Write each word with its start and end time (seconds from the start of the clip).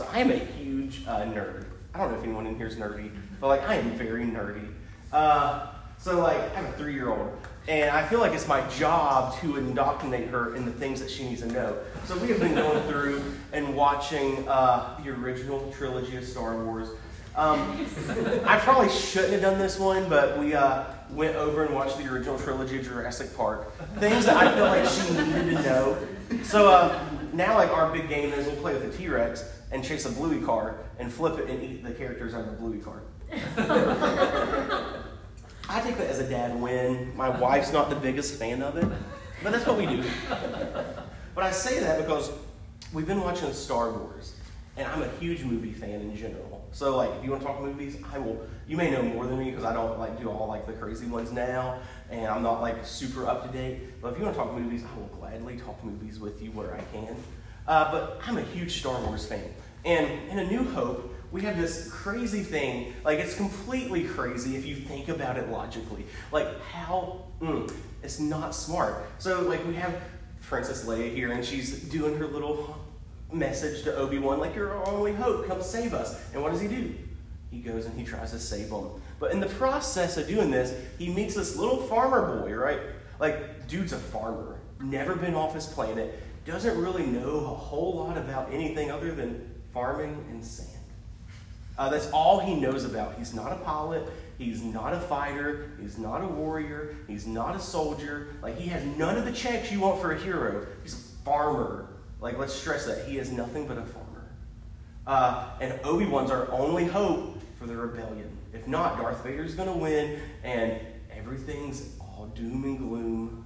So 0.00 0.08
I 0.14 0.20
am 0.20 0.30
a 0.30 0.36
huge 0.36 1.02
uh, 1.06 1.24
nerd. 1.24 1.66
I 1.92 1.98
don't 1.98 2.10
know 2.10 2.16
if 2.16 2.24
anyone 2.24 2.46
in 2.46 2.56
here 2.56 2.66
is 2.66 2.76
nerdy, 2.76 3.10
but 3.38 3.48
like 3.48 3.68
I 3.68 3.74
am 3.74 3.90
very 3.98 4.24
nerdy. 4.24 4.66
Uh, 5.12 5.66
so 5.98 6.20
like 6.20 6.38
I 6.38 6.60
have 6.60 6.64
a 6.64 6.72
three-year-old, 6.78 7.36
and 7.68 7.90
I 7.90 8.06
feel 8.06 8.18
like 8.18 8.32
it's 8.32 8.48
my 8.48 8.66
job 8.70 9.38
to 9.40 9.58
indoctrinate 9.58 10.28
her 10.28 10.56
in 10.56 10.64
the 10.64 10.72
things 10.72 11.02
that 11.02 11.10
she 11.10 11.24
needs 11.24 11.42
to 11.42 11.48
know. 11.48 11.76
So 12.06 12.16
we 12.16 12.28
have 12.28 12.40
been 12.40 12.54
going 12.54 12.80
through 12.88 13.22
and 13.52 13.76
watching 13.76 14.48
uh, 14.48 14.98
the 15.04 15.10
original 15.10 15.70
trilogy 15.70 16.16
of 16.16 16.24
Star 16.24 16.56
Wars. 16.56 16.88
Um, 17.36 17.86
I 18.46 18.58
probably 18.58 18.88
shouldn't 18.88 19.34
have 19.34 19.42
done 19.42 19.58
this 19.58 19.78
one, 19.78 20.08
but 20.08 20.38
we 20.38 20.54
uh, 20.54 20.84
went 21.10 21.36
over 21.36 21.66
and 21.66 21.74
watched 21.74 21.98
the 21.98 22.10
original 22.10 22.38
trilogy 22.38 22.78
of 22.78 22.86
Jurassic 22.86 23.36
Park. 23.36 23.70
Things 23.98 24.24
that 24.24 24.38
I 24.38 24.54
feel 24.54 24.64
like 24.64 24.88
she 24.88 25.12
needed 25.12 25.58
to 25.58 25.62
know. 25.62 25.98
So 26.42 26.70
uh, 26.70 27.06
now, 27.32 27.54
like 27.56 27.70
our 27.70 27.92
big 27.92 28.08
game 28.08 28.32
is 28.32 28.46
we'll 28.46 28.56
play 28.56 28.74
with 28.74 28.84
a 28.84 28.96
T-Rex 28.96 29.44
and 29.72 29.84
chase 29.84 30.06
a 30.06 30.10
bluey 30.10 30.40
car 30.44 30.78
and 30.98 31.12
flip 31.12 31.38
it 31.38 31.48
and 31.48 31.62
eat 31.62 31.84
the 31.84 31.92
characters 31.92 32.34
on 32.34 32.46
the 32.46 32.52
bluey 32.52 32.78
car. 32.78 33.02
I 35.68 35.80
take 35.80 35.96
that 35.98 36.08
as 36.08 36.18
a 36.18 36.28
dad 36.28 36.60
win. 36.60 37.16
My 37.16 37.28
wife's 37.28 37.72
not 37.72 37.90
the 37.90 37.96
biggest 37.96 38.38
fan 38.38 38.62
of 38.62 38.76
it, 38.76 38.86
but 39.42 39.52
that's 39.52 39.66
what 39.66 39.78
we 39.78 39.86
do. 39.86 40.02
But 41.34 41.44
I 41.44 41.52
say 41.52 41.78
that 41.80 41.98
because 42.00 42.32
we've 42.92 43.06
been 43.06 43.20
watching 43.20 43.52
Star 43.52 43.92
Wars, 43.92 44.34
and 44.76 44.86
I'm 44.88 45.02
a 45.02 45.08
huge 45.20 45.44
movie 45.44 45.72
fan 45.72 46.00
in 46.00 46.16
general. 46.16 46.66
So, 46.72 46.96
like, 46.96 47.10
if 47.18 47.24
you 47.24 47.30
want 47.30 47.42
to 47.42 47.48
talk 47.48 47.60
movies, 47.60 47.96
I 48.12 48.18
will. 48.18 48.40
You 48.66 48.76
may 48.76 48.90
know 48.90 49.02
more 49.02 49.26
than 49.26 49.38
me 49.38 49.50
because 49.50 49.64
I 49.64 49.72
don't 49.72 49.98
like 49.98 50.18
do 50.20 50.28
all 50.28 50.48
like 50.48 50.66
the 50.66 50.72
crazy 50.72 51.06
ones 51.06 51.32
now, 51.32 51.78
and 52.10 52.26
I'm 52.26 52.42
not 52.42 52.60
like 52.60 52.84
super 52.84 53.26
up 53.26 53.46
to 53.46 53.56
date. 53.56 54.00
But 54.00 54.12
if 54.12 54.18
you 54.18 54.24
want 54.24 54.36
to 54.36 54.42
talk 54.42 54.54
movies, 54.54 54.84
I 54.84 54.98
will 54.98 55.06
gladly 55.18 55.56
talk 55.56 55.82
movies 55.84 56.18
with 56.18 56.42
you 56.42 56.50
where 56.50 56.74
I 56.74 56.80
can. 56.92 57.16
Uh, 57.66 57.90
but 57.92 58.20
I'm 58.26 58.38
a 58.38 58.42
huge 58.42 58.80
Star 58.80 59.00
Wars 59.02 59.26
fan, 59.26 59.54
and 59.84 60.06
in 60.28 60.38
A 60.38 60.44
New 60.44 60.64
Hope, 60.64 61.14
we 61.30 61.42
have 61.42 61.56
this 61.56 61.88
crazy 61.90 62.42
thing. 62.42 62.92
Like, 63.04 63.20
it's 63.20 63.36
completely 63.36 64.04
crazy 64.04 64.56
if 64.56 64.66
you 64.66 64.76
think 64.76 65.08
about 65.08 65.36
it 65.36 65.48
logically. 65.48 66.04
Like, 66.32 66.60
how, 66.62 67.26
mm, 67.40 67.72
it's 68.02 68.18
not 68.18 68.54
smart. 68.54 69.06
So, 69.18 69.42
like, 69.42 69.64
we 69.66 69.74
have 69.74 69.94
Princess 70.42 70.84
Leia 70.84 71.14
here, 71.14 71.30
and 71.30 71.44
she's 71.44 71.80
doing 71.84 72.16
her 72.16 72.26
little 72.26 72.76
message 73.32 73.84
to 73.84 73.94
Obi 73.96 74.18
Wan, 74.18 74.40
like, 74.40 74.54
you're 74.54 74.74
our 74.74 74.88
only 74.88 75.12
hope, 75.12 75.46
come 75.46 75.62
save 75.62 75.94
us. 75.94 76.20
And 76.32 76.42
what 76.42 76.52
does 76.52 76.60
he 76.60 76.68
do? 76.68 76.94
He 77.50 77.60
goes 77.60 77.86
and 77.86 77.98
he 77.98 78.04
tries 78.04 78.30
to 78.32 78.38
save 78.38 78.70
them. 78.70 78.90
But 79.20 79.32
in 79.32 79.38
the 79.38 79.46
process 79.46 80.16
of 80.16 80.26
doing 80.26 80.50
this, 80.50 80.74
he 80.98 81.10
meets 81.10 81.34
this 81.34 81.56
little 81.56 81.76
farmer 81.76 82.40
boy, 82.40 82.54
right? 82.54 82.80
Like, 83.20 83.68
dude's 83.68 83.92
a 83.92 83.98
farmer, 83.98 84.58
never 84.80 85.14
been 85.14 85.34
off 85.34 85.54
his 85.54 85.66
planet, 85.66 86.18
doesn't 86.46 86.76
really 86.80 87.04
know 87.04 87.36
a 87.36 87.54
whole 87.54 87.96
lot 87.96 88.16
about 88.16 88.50
anything 88.50 88.90
other 88.90 89.12
than 89.12 89.54
farming 89.74 90.24
and 90.30 90.42
sand. 90.42 90.68
Uh, 91.78 91.90
that's 91.90 92.10
all 92.10 92.40
he 92.40 92.54
knows 92.54 92.84
about. 92.84 93.16
He's 93.18 93.34
not 93.34 93.52
a 93.52 93.56
pilot. 93.56 94.06
He's 94.38 94.62
not 94.62 94.94
a 94.94 95.00
fighter. 95.00 95.72
He's 95.80 95.98
not 95.98 96.22
a 96.22 96.26
warrior. 96.26 96.96
He's 97.06 97.26
not 97.26 97.54
a 97.54 97.60
soldier. 97.60 98.34
Like, 98.42 98.56
he 98.58 98.68
has 98.70 98.84
none 98.96 99.18
of 99.18 99.26
the 99.26 99.32
checks 99.32 99.70
you 99.70 99.80
want 99.80 100.00
for 100.00 100.12
a 100.12 100.18
hero. 100.18 100.66
He's 100.82 100.94
a 100.94 101.24
farmer. 101.24 101.88
Like, 102.20 102.38
let's 102.38 102.54
stress 102.54 102.86
that. 102.86 103.06
He 103.06 103.18
is 103.18 103.30
nothing 103.30 103.66
but 103.66 103.76
a 103.76 103.82
farmer. 103.82 104.30
Uh, 105.06 105.50
and 105.60 105.78
Obi 105.84 106.06
Wan's 106.06 106.30
our 106.30 106.50
only 106.50 106.86
hope 106.86 107.38
for 107.58 107.66
the 107.66 107.76
rebellion. 107.76 108.29
If 108.52 108.66
not, 108.66 108.98
Darth 108.98 109.22
Vader's 109.22 109.54
going 109.54 109.68
to 109.68 109.78
win, 109.78 110.20
and 110.42 110.80
everything's 111.14 111.96
all 112.00 112.30
doom 112.34 112.64
and 112.64 112.78
gloom. 112.78 113.44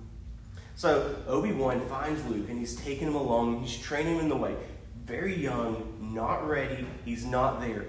So 0.76 1.16
Obi 1.26 1.52
Wan 1.52 1.80
finds 1.88 2.24
Luke, 2.26 2.48
and 2.48 2.58
he's 2.58 2.76
taking 2.76 3.08
him 3.08 3.14
along. 3.14 3.62
He's 3.62 3.78
training 3.78 4.14
him 4.14 4.20
in 4.20 4.28
the 4.28 4.36
way. 4.36 4.56
Very 5.04 5.36
young, 5.36 5.98
not 6.00 6.48
ready. 6.48 6.86
He's 7.04 7.24
not 7.24 7.60
there. 7.60 7.86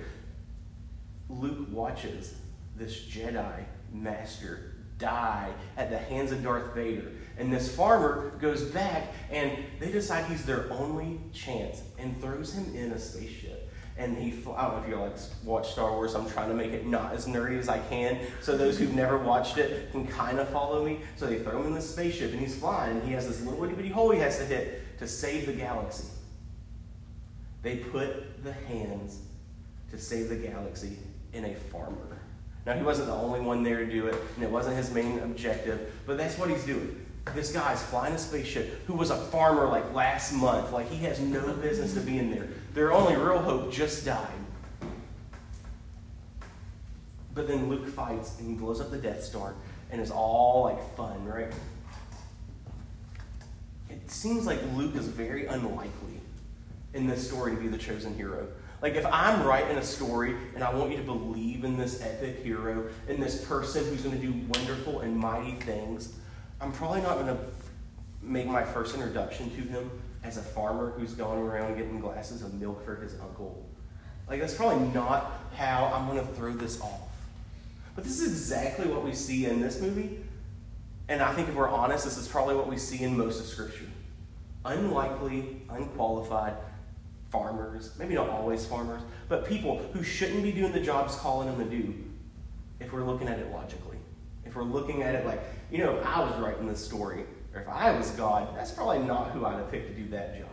Luke 1.29 1.67
watches 1.71 2.35
this 2.75 3.05
Jedi 3.05 3.63
master 3.91 4.75
die 4.97 5.51
at 5.77 5.89
the 5.89 5.97
hands 5.97 6.31
of 6.31 6.43
Darth 6.43 6.73
Vader. 6.73 7.11
And 7.37 7.51
this 7.51 7.73
farmer 7.73 8.31
goes 8.39 8.63
back 8.63 9.13
and 9.29 9.51
they 9.79 9.91
decide 9.91 10.25
he's 10.25 10.45
their 10.45 10.71
only 10.71 11.19
chance 11.33 11.81
and 11.97 12.19
throws 12.21 12.53
him 12.53 12.73
in 12.75 12.91
a 12.91 12.99
spaceship. 12.99 13.64
And 13.97 14.17
he, 14.17 14.31
I 14.55 14.67
don't 14.67 14.75
know 14.75 14.83
if 14.83 14.89
you 14.89 14.95
like 14.97 15.13
watch 15.45 15.71
Star 15.71 15.91
Wars. 15.91 16.15
I'm 16.15 16.29
trying 16.29 16.49
to 16.49 16.55
make 16.55 16.73
it 16.73 16.85
not 16.85 17.13
as 17.13 17.27
nerdy 17.27 17.57
as 17.57 17.69
I 17.69 17.79
can, 17.79 18.19
so 18.41 18.57
those 18.57 18.77
who've 18.77 18.93
never 18.93 19.17
watched 19.17 19.57
it 19.57 19.91
can 19.91 20.05
kind 20.05 20.37
of 20.37 20.49
follow 20.49 20.83
me. 20.85 20.99
So 21.15 21.27
they 21.27 21.39
throw 21.39 21.61
him 21.61 21.67
in 21.67 21.73
this 21.73 21.89
spaceship, 21.89 22.31
and 22.31 22.39
he's 22.39 22.57
flying. 22.57 22.97
And 22.97 23.07
he 23.07 23.13
has 23.13 23.25
this 23.25 23.41
little 23.41 23.63
itty 23.63 23.73
bitty 23.73 23.89
hole 23.89 24.11
he 24.11 24.19
has 24.19 24.37
to 24.39 24.45
hit 24.45 24.97
to 24.99 25.07
save 25.07 25.45
the 25.45 25.53
galaxy. 25.53 26.07
They 27.61 27.77
put 27.77 28.43
the 28.43 28.53
hands 28.53 29.19
to 29.91 29.97
save 29.97 30.29
the 30.29 30.35
galaxy 30.35 30.97
in 31.33 31.45
a 31.45 31.55
farmer. 31.55 32.19
Now, 32.65 32.73
he 32.73 32.83
wasn't 32.83 33.07
the 33.07 33.13
only 33.13 33.39
one 33.39 33.63
there 33.63 33.85
to 33.85 33.91
do 33.91 34.07
it, 34.07 34.15
and 34.35 34.43
it 34.43 34.49
wasn't 34.49 34.75
his 34.75 34.91
main 34.91 35.19
objective, 35.19 35.93
but 36.05 36.17
that's 36.17 36.37
what 36.37 36.49
he's 36.49 36.65
doing. 36.65 37.05
This 37.33 37.51
guy's 37.51 37.81
flying 37.81 38.13
a 38.13 38.17
spaceship 38.17 38.85
who 38.85 38.93
was 38.93 39.09
a 39.09 39.17
farmer 39.17 39.67
like 39.67 39.93
last 39.93 40.33
month. 40.33 40.71
Like, 40.71 40.89
he 40.89 40.97
has 41.05 41.19
no 41.19 41.53
business 41.53 41.93
to 41.93 42.01
be 42.01 42.19
in 42.19 42.31
there. 42.31 42.47
Their 42.75 42.91
only 42.91 43.15
real 43.15 43.39
hope 43.39 43.71
just 43.71 44.05
died. 44.05 44.27
But 47.33 47.47
then 47.47 47.69
Luke 47.69 47.87
fights 47.87 48.37
and 48.37 48.49
he 48.49 48.53
blows 48.53 48.81
up 48.81 48.91
the 48.91 48.97
Death 48.97 49.23
Star, 49.23 49.55
and 49.91 50.01
it's 50.01 50.11
all 50.11 50.63
like 50.65 50.95
fun, 50.95 51.25
right? 51.25 51.51
It 53.89 54.11
seems 54.11 54.45
like 54.45 54.59
Luke 54.75 54.95
is 54.95 55.07
very 55.07 55.45
unlikely 55.45 56.19
in 56.93 57.07
this 57.07 57.25
story 57.27 57.55
to 57.55 57.61
be 57.61 57.69
the 57.69 57.77
chosen 57.77 58.13
hero. 58.13 58.47
Like, 58.81 58.95
if 58.95 59.05
I'm 59.05 59.43
writing 59.43 59.77
a 59.77 59.83
story 59.83 60.35
and 60.53 60.63
I 60.63 60.73
want 60.73 60.91
you 60.91 60.97
to 60.97 61.03
believe 61.03 61.63
in 61.63 61.77
this 61.77 62.01
epic 62.01 62.43
hero, 62.43 62.89
in 63.07 63.21
this 63.21 63.43
person 63.45 63.85
who's 63.85 64.01
going 64.01 64.19
to 64.19 64.27
do 64.27 64.33
wonderful 64.49 64.99
and 64.99 65.17
mighty 65.17 65.53
things, 65.53 66.13
I'm 66.59 66.73
probably 66.73 67.01
not 67.01 67.15
going 67.15 67.27
to 67.27 67.37
make 68.21 68.47
my 68.47 68.63
first 68.63 68.95
introduction 68.95 69.49
to 69.51 69.61
him 69.61 69.89
as 70.25 70.37
a 70.37 70.41
farmer 70.41 70.91
who's 70.97 71.13
going 71.13 71.39
around 71.39 71.77
getting 71.77 71.99
glasses 71.99 72.41
of 72.41 72.53
milk 72.55 72.83
for 72.83 72.95
his 72.95 73.13
uncle. 73.19 73.63
Like, 74.27 74.41
that's 74.41 74.55
probably 74.55 74.87
not 74.87 75.31
how 75.55 75.91
I'm 75.93 76.07
going 76.07 76.25
to 76.25 76.33
throw 76.33 76.51
this 76.51 76.81
off. 76.81 77.01
But 77.95 78.03
this 78.03 78.19
is 78.19 78.31
exactly 78.31 78.87
what 78.87 79.03
we 79.03 79.13
see 79.13 79.45
in 79.45 79.61
this 79.61 79.79
movie. 79.79 80.19
And 81.07 81.21
I 81.21 81.31
think 81.33 81.47
if 81.47 81.55
we're 81.55 81.69
honest, 81.69 82.03
this 82.03 82.17
is 82.17 82.27
probably 82.27 82.55
what 82.55 82.67
we 82.67 82.77
see 82.77 83.03
in 83.03 83.15
most 83.15 83.39
of 83.39 83.45
Scripture. 83.45 83.85
Unlikely, 84.65 85.61
unqualified, 85.69 86.55
farmers, 87.29 87.91
maybe 87.99 88.15
not 88.15 88.29
always 88.29 88.65
farmers, 88.65 89.01
but 89.29 89.45
people 89.45 89.77
who 89.93 90.01
shouldn't 90.01 90.41
be 90.41 90.51
doing 90.51 90.71
the 90.71 90.79
jobs 90.79 91.15
calling 91.15 91.47
them 91.47 91.69
to 91.69 91.77
do 91.77 91.93
if 92.79 92.91
we're 92.91 93.03
looking 93.03 93.27
at 93.27 93.37
it 93.37 93.51
logically. 93.51 93.97
If 94.43 94.55
we're 94.55 94.63
looking 94.63 95.03
at 95.03 95.13
it 95.13 95.25
like, 95.25 95.41
you 95.71 95.77
know, 95.77 95.99
I 95.99 96.19
was 96.21 96.35
writing 96.39 96.67
this 96.67 96.83
story, 96.83 97.25
or 97.55 97.61
if 97.61 97.69
I 97.69 97.97
was 97.97 98.11
God, 98.11 98.55
that's 98.55 98.71
probably 98.71 98.99
not 98.99 99.31
who 99.31 99.45
I'd 99.45 99.55
have 99.55 99.71
picked 99.71 99.87
to 99.87 99.93
do 99.93 100.09
that 100.09 100.37
job. 100.37 100.49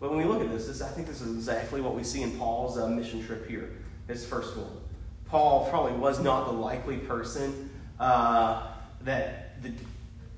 But 0.00 0.10
when 0.10 0.18
we 0.18 0.24
look 0.24 0.40
at 0.40 0.50
this, 0.50 0.68
this 0.68 0.80
I 0.80 0.88
think 0.88 1.08
this 1.08 1.20
is 1.20 1.34
exactly 1.34 1.80
what 1.80 1.94
we 1.94 2.04
see 2.04 2.22
in 2.22 2.38
Paul's 2.38 2.78
uh, 2.78 2.88
mission 2.88 3.24
trip 3.24 3.48
here, 3.48 3.72
his 4.06 4.24
first 4.24 4.56
one. 4.56 4.70
Paul 5.26 5.68
probably 5.68 5.92
was 5.92 6.20
not 6.20 6.46
the 6.46 6.52
likely 6.52 6.98
person 6.98 7.70
uh, 7.98 8.68
that 9.02 9.62
the 9.62 9.72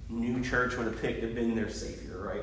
new 0.08 0.42
church 0.42 0.76
would 0.76 0.86
have 0.86 1.00
picked 1.00 1.20
to 1.20 1.26
have 1.26 1.34
been 1.34 1.54
their 1.54 1.68
savior, 1.68 2.18
right? 2.18 2.42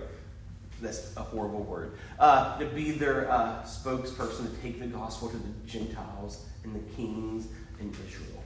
that's 0.84 1.16
a 1.16 1.22
horrible 1.22 1.64
word, 1.64 1.98
uh, 2.20 2.58
to 2.60 2.66
be 2.66 2.92
their 2.92 3.32
uh, 3.32 3.64
spokesperson 3.64 4.54
to 4.54 4.62
take 4.62 4.80
the 4.80 4.88
gospel 4.88 5.30
to 5.30 5.38
the 5.38 5.50
Gentiles 5.66 6.46
and 6.64 6.76
the 6.76 6.94
kings 6.96 7.48
in 7.80 7.90
Israel. 8.06 8.44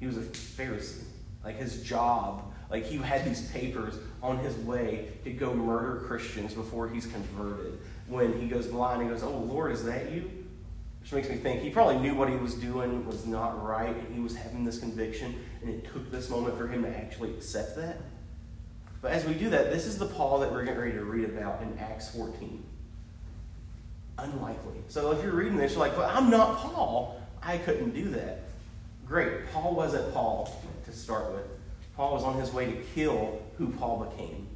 He 0.00 0.06
was 0.06 0.16
a 0.16 0.22
Pharisee. 0.22 1.04
Like 1.44 1.56
his 1.56 1.82
job, 1.82 2.51
like 2.72 2.86
he 2.86 2.96
had 2.96 3.24
these 3.26 3.42
papers 3.50 3.98
on 4.22 4.38
his 4.38 4.56
way 4.56 5.12
to 5.24 5.30
go 5.30 5.52
murder 5.52 6.04
Christians 6.06 6.54
before 6.54 6.88
he's 6.88 7.04
converted. 7.04 7.78
When 8.08 8.40
he 8.40 8.48
goes 8.48 8.66
blind, 8.66 9.02
he 9.02 9.08
goes, 9.08 9.22
Oh 9.22 9.30
Lord, 9.30 9.72
is 9.72 9.84
that 9.84 10.10
you? 10.10 10.30
Which 11.02 11.12
makes 11.12 11.28
me 11.28 11.36
think 11.36 11.60
he 11.60 11.68
probably 11.68 11.98
knew 11.98 12.14
what 12.14 12.30
he 12.30 12.36
was 12.36 12.54
doing 12.54 13.06
was 13.06 13.26
not 13.26 13.62
right, 13.62 13.94
and 13.94 14.14
he 14.14 14.20
was 14.20 14.34
having 14.34 14.64
this 14.64 14.78
conviction, 14.78 15.34
and 15.60 15.68
it 15.68 15.92
took 15.92 16.10
this 16.10 16.30
moment 16.30 16.56
for 16.56 16.66
him 16.66 16.82
to 16.84 16.88
actually 16.88 17.30
accept 17.32 17.76
that. 17.76 17.98
But 19.02 19.10
as 19.10 19.26
we 19.26 19.34
do 19.34 19.50
that, 19.50 19.70
this 19.70 19.84
is 19.84 19.98
the 19.98 20.06
Paul 20.06 20.38
that 20.40 20.50
we're 20.50 20.64
getting 20.64 20.80
ready 20.80 20.92
to 20.92 21.04
read 21.04 21.24
about 21.24 21.60
in 21.60 21.76
Acts 21.78 22.14
14. 22.16 22.64
Unlikely. 24.16 24.78
So 24.88 25.10
if 25.10 25.22
you're 25.22 25.34
reading 25.34 25.58
this, 25.58 25.72
you're 25.72 25.80
like, 25.80 25.96
but 25.96 26.14
I'm 26.14 26.30
not 26.30 26.56
Paul. 26.56 27.20
I 27.42 27.58
couldn't 27.58 27.90
do 27.90 28.10
that. 28.10 28.44
Great. 29.06 29.50
Paul 29.52 29.74
wasn't 29.74 30.14
Paul 30.14 30.56
to 30.86 30.92
start 30.92 31.32
with. 31.32 31.44
Paul 31.96 32.14
was 32.14 32.22
on 32.22 32.40
his 32.40 32.52
way 32.52 32.66
to 32.66 32.76
kill 32.94 33.42
who 33.58 33.68
Paul 33.68 34.04
became. 34.04 34.48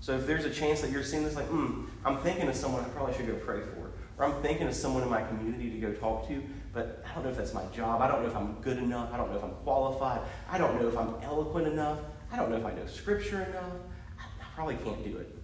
So 0.00 0.12
if 0.12 0.26
there's 0.26 0.44
a 0.44 0.50
chance 0.50 0.80
that 0.80 0.90
you're 0.90 1.02
seeing 1.02 1.24
this, 1.24 1.34
like, 1.34 1.46
hmm, 1.46 1.84
I'm 2.04 2.18
thinking 2.18 2.48
of 2.48 2.54
someone 2.54 2.84
I 2.84 2.88
probably 2.88 3.14
should 3.14 3.26
go 3.26 3.34
pray 3.34 3.60
for. 3.60 3.90
Or 4.16 4.24
I'm 4.24 4.42
thinking 4.42 4.66
of 4.66 4.74
someone 4.74 5.02
in 5.02 5.08
my 5.08 5.22
community 5.22 5.70
to 5.70 5.78
go 5.78 5.92
talk 5.92 6.28
to, 6.28 6.42
but 6.72 7.04
I 7.08 7.14
don't 7.14 7.24
know 7.24 7.30
if 7.30 7.36
that's 7.36 7.54
my 7.54 7.64
job. 7.66 8.00
I 8.00 8.08
don't 8.08 8.22
know 8.22 8.28
if 8.28 8.36
I'm 8.36 8.54
good 8.60 8.78
enough. 8.78 9.12
I 9.12 9.16
don't 9.16 9.30
know 9.30 9.36
if 9.36 9.44
I'm 9.44 9.54
qualified. 9.64 10.20
I 10.50 10.58
don't 10.58 10.80
know 10.80 10.88
if 10.88 10.96
I'm 10.96 11.14
eloquent 11.22 11.66
enough. 11.66 11.98
I 12.32 12.36
don't 12.36 12.50
know 12.50 12.56
if 12.56 12.64
I 12.64 12.72
know 12.72 12.86
scripture 12.86 13.42
enough. 13.42 13.72
I 14.18 14.44
probably 14.54 14.76
can't 14.76 15.04
do 15.04 15.18
it. 15.18 15.36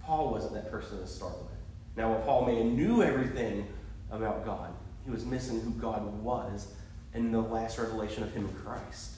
Paul 0.00 0.30
wasn't 0.30 0.54
that 0.54 0.70
person 0.70 0.98
to 1.00 1.06
start 1.06 1.36
with. 1.38 1.50
Now, 1.96 2.10
while 2.10 2.20
Paul 2.20 2.46
may 2.46 2.56
have 2.56 2.66
knew 2.66 3.02
everything 3.02 3.66
about 4.10 4.44
God, 4.44 4.72
he 5.04 5.10
was 5.10 5.24
missing 5.24 5.60
who 5.60 5.70
God 5.70 6.04
was 6.22 6.68
in 7.14 7.32
the 7.32 7.40
last 7.40 7.78
revelation 7.78 8.22
of 8.22 8.32
him 8.32 8.46
in 8.46 8.54
Christ. 8.54 9.15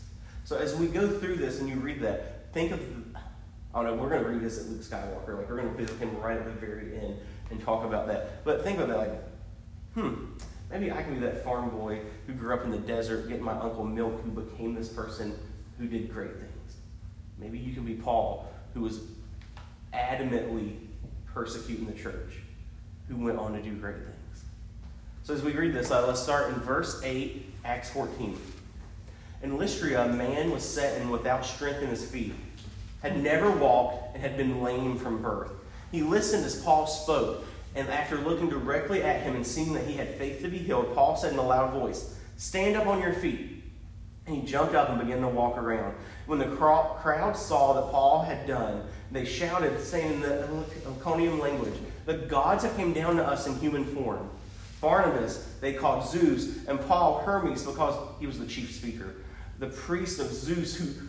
So 0.49 0.57
as 0.57 0.75
we 0.75 0.87
go 0.87 1.07
through 1.07 1.37
this 1.37 1.61
and 1.61 1.69
you 1.69 1.75
read 1.75 2.01
that, 2.01 2.55
think 2.55 2.73
of, 2.73 2.81
I 3.75 3.83
don't 3.83 3.85
know, 3.85 4.03
we're 4.03 4.09
going 4.09 4.23
to 4.23 4.31
revisit 4.31 4.67
Luke 4.71 4.81
Skywalker. 4.81 5.37
Like, 5.37 5.51
we're 5.51 5.61
going 5.61 5.69
to 5.69 5.75
visit 5.75 5.99
him 5.99 6.19
right 6.23 6.39
at 6.39 6.47
the 6.47 6.53
very 6.53 6.99
end 6.99 7.19
and 7.51 7.61
talk 7.61 7.85
about 7.85 8.07
that. 8.07 8.43
But 8.47 8.65
think 8.65 8.79
of 8.79 8.89
it 8.89 8.97
like, 8.97 9.13
hmm, 9.93 10.25
maybe 10.71 10.91
I 10.91 11.03
can 11.03 11.13
be 11.13 11.21
that 11.21 11.45
farm 11.45 11.69
boy 11.69 12.01
who 12.27 12.33
grew 12.33 12.55
up 12.55 12.65
in 12.65 12.71
the 12.71 12.79
desert 12.79 13.29
getting 13.29 13.45
my 13.45 13.61
uncle 13.61 13.85
milk 13.85 14.23
who 14.25 14.31
became 14.31 14.73
this 14.73 14.89
person 14.89 15.39
who 15.77 15.87
did 15.87 16.11
great 16.11 16.35
things. 16.35 16.77
Maybe 17.37 17.59
you 17.59 17.75
can 17.75 17.85
be 17.85 17.93
Paul 17.93 18.51
who 18.73 18.81
was 18.81 19.01
adamantly 19.93 20.77
persecuting 21.27 21.85
the 21.85 21.93
church, 21.93 22.37
who 23.07 23.17
went 23.17 23.39
on 23.39 23.53
to 23.53 23.61
do 23.61 23.75
great 23.75 23.97
things. 23.97 24.45
So 25.25 25.35
as 25.35 25.43
we 25.43 25.53
read 25.53 25.75
this, 25.75 25.91
uh, 25.91 26.07
let's 26.07 26.23
start 26.23 26.55
in 26.55 26.59
verse 26.61 27.03
8, 27.05 27.45
Acts 27.67 27.91
14. 27.91 28.39
In 29.43 29.57
Lystra, 29.57 30.05
a 30.05 30.09
man 30.09 30.51
was 30.51 30.63
set 30.63 31.01
and 31.01 31.11
without 31.11 31.47
strength 31.47 31.83
in 31.83 31.89
his 31.89 32.05
feet, 32.05 32.35
had 33.03 33.23
never 33.23 33.51
walked, 33.51 34.15
and 34.15 34.23
had 34.23 34.37
been 34.37 34.63
lame 34.63 34.99
from 34.99 35.23
birth. 35.23 35.53
He 35.93 36.03
listened 36.03 36.45
as 36.45 36.61
Paul 36.61 36.87
spoke, 36.87 37.45
and 37.75 37.89
after 37.89 38.17
looking 38.17 38.49
directly 38.49 39.03
at 39.03 39.23
him 39.23 39.37
and 39.37 39.47
seeing 39.47 39.73
that 39.75 39.87
he 39.87 39.95
had 39.95 40.15
faith 40.17 40.43
to 40.43 40.49
be 40.49 40.59
healed, 40.59 40.95
Paul 40.95 41.17
said 41.17 41.33
in 41.33 41.39
a 41.39 41.47
loud 41.47 41.73
voice, 41.73 42.17
Stand 42.37 42.77
up 42.77 42.87
on 42.87 43.01
your 43.01 43.13
feet. 43.13 43.63
And 44.27 44.37
he 44.37 44.43
jumped 44.43 44.75
up 44.75 44.91
and 44.91 44.99
began 44.99 45.23
to 45.23 45.29
walk 45.29 45.57
around. 45.57 45.95
When 46.27 46.39
the 46.39 46.55
crowd 46.57 47.35
saw 47.35 47.73
that 47.75 47.91
Paul 47.91 48.23
had 48.23 48.47
done, 48.47 48.83
they 49.11 49.25
shouted, 49.25 49.81
saying 49.81 50.15
in 50.15 50.21
the 50.21 50.65
Iconium 50.87 51.39
language, 51.39 51.75
The 52.05 52.15
gods 52.15 52.65
have 52.65 52.77
come 52.77 52.93
down 52.93 53.17
to 53.17 53.25
us 53.25 53.47
in 53.47 53.59
human 53.59 53.85
form. 53.85 54.29
Barnabas 54.81 55.49
they 55.61 55.73
called 55.73 56.07
Zeus, 56.07 56.67
and 56.67 56.81
Paul 56.81 57.21
Hermes 57.21 57.65
because 57.65 57.97
he 58.21 58.27
was 58.27 58.39
the 58.39 58.47
chief 58.47 58.75
speaker. 58.75 59.15
The 59.59 59.69
priest 59.69 60.21
of 60.21 60.29
Zeus, 60.29 60.77
whose 60.77 61.01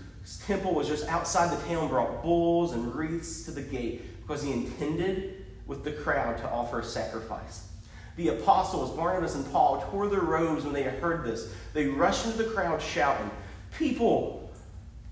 temple 0.45 0.73
was 0.73 0.87
just 0.87 1.07
outside 1.07 1.55
the 1.55 1.63
town, 1.67 1.87
brought 1.89 2.23
bulls 2.23 2.73
and 2.73 2.93
wreaths 2.95 3.43
to 3.45 3.51
the 3.51 3.61
gate 3.61 4.21
because 4.21 4.43
he 4.43 4.51
intended 4.51 5.45
with 5.67 5.83
the 5.83 5.91
crowd 5.91 6.37
to 6.37 6.49
offer 6.49 6.79
a 6.79 6.83
sacrifice. 6.83 7.67
The 8.15 8.29
apostles, 8.29 8.95
Barnabas 8.95 9.35
and 9.35 9.49
Paul, 9.51 9.85
tore 9.91 10.07
their 10.07 10.21
robes 10.21 10.65
when 10.65 10.73
they 10.73 10.83
heard 10.83 11.23
this. 11.23 11.53
They 11.73 11.85
rushed 11.85 12.25
into 12.25 12.39
the 12.39 12.49
crowd 12.49 12.81
shouting, 12.81 13.29
People, 13.77 14.51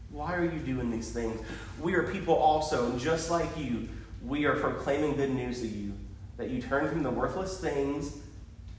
why 0.09 0.35
are 0.35 0.43
you 0.43 0.59
doing 0.59 0.89
these 0.89 1.11
things? 1.11 1.39
We 1.79 1.93
are 1.93 2.03
people 2.11 2.33
also, 2.33 2.89
and 2.89 2.99
just 2.99 3.29
like 3.29 3.55
you, 3.57 3.87
we 4.25 4.45
are 4.45 4.55
proclaiming 4.55 5.15
good 5.15 5.29
news 5.29 5.61
to 5.61 5.67
you 5.67 5.93
that 6.37 6.49
you 6.49 6.61
turn 6.61 6.89
from 6.89 7.03
the 7.03 7.11
worthless 7.11 7.59
things 7.59 8.17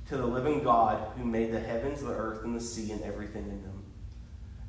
to 0.09 0.17
the 0.17 0.27
living 0.27 0.63
God 0.63 1.13
who 1.17 1.25
made 1.25 1.53
the 1.53 1.61
heavens, 1.61 2.01
the 2.01 2.09
earth, 2.09 2.45
and 2.45 2.57
the 2.57 2.61
sea, 2.61 2.93
and 2.93 3.03
everything 3.03 3.45
in 3.45 3.63
them. 3.63 3.78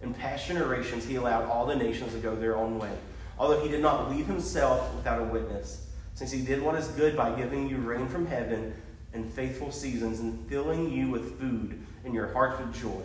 In 0.02 0.14
past 0.14 0.48
generations, 0.48 1.06
he 1.06 1.16
allowed 1.16 1.50
all 1.50 1.66
the 1.66 1.76
nations 1.76 2.14
to 2.14 2.20
go 2.20 2.36
their 2.36 2.56
own 2.56 2.80
way, 2.80 2.92
although 3.38 3.62
he 3.62 3.70
did 3.70 3.82
not 3.82 4.10
leave 4.10 4.26
himself 4.26 4.94
without 4.96 5.22
a 5.22 5.26
witness, 5.26 5.88
since 6.14 6.32
he 6.32 6.42
did 6.42 6.62
what 6.62 6.76
is 6.76 6.88
good 6.90 7.18
by 7.18 7.36
giving 7.36 7.70
you 7.70 7.78
rain 7.78 8.08
from 8.08 8.26
heaven 8.26 8.74
and 9.14 9.32
faithful 9.34 9.72
seasons, 9.72 10.20
and 10.20 10.48
filling 10.48 10.92
you 10.92 11.10
with 11.10 11.40
food 11.40 11.84
and 12.06 12.14
your 12.14 12.32
hearts 12.32 12.60
with 12.60 12.80
joy. 12.80 13.02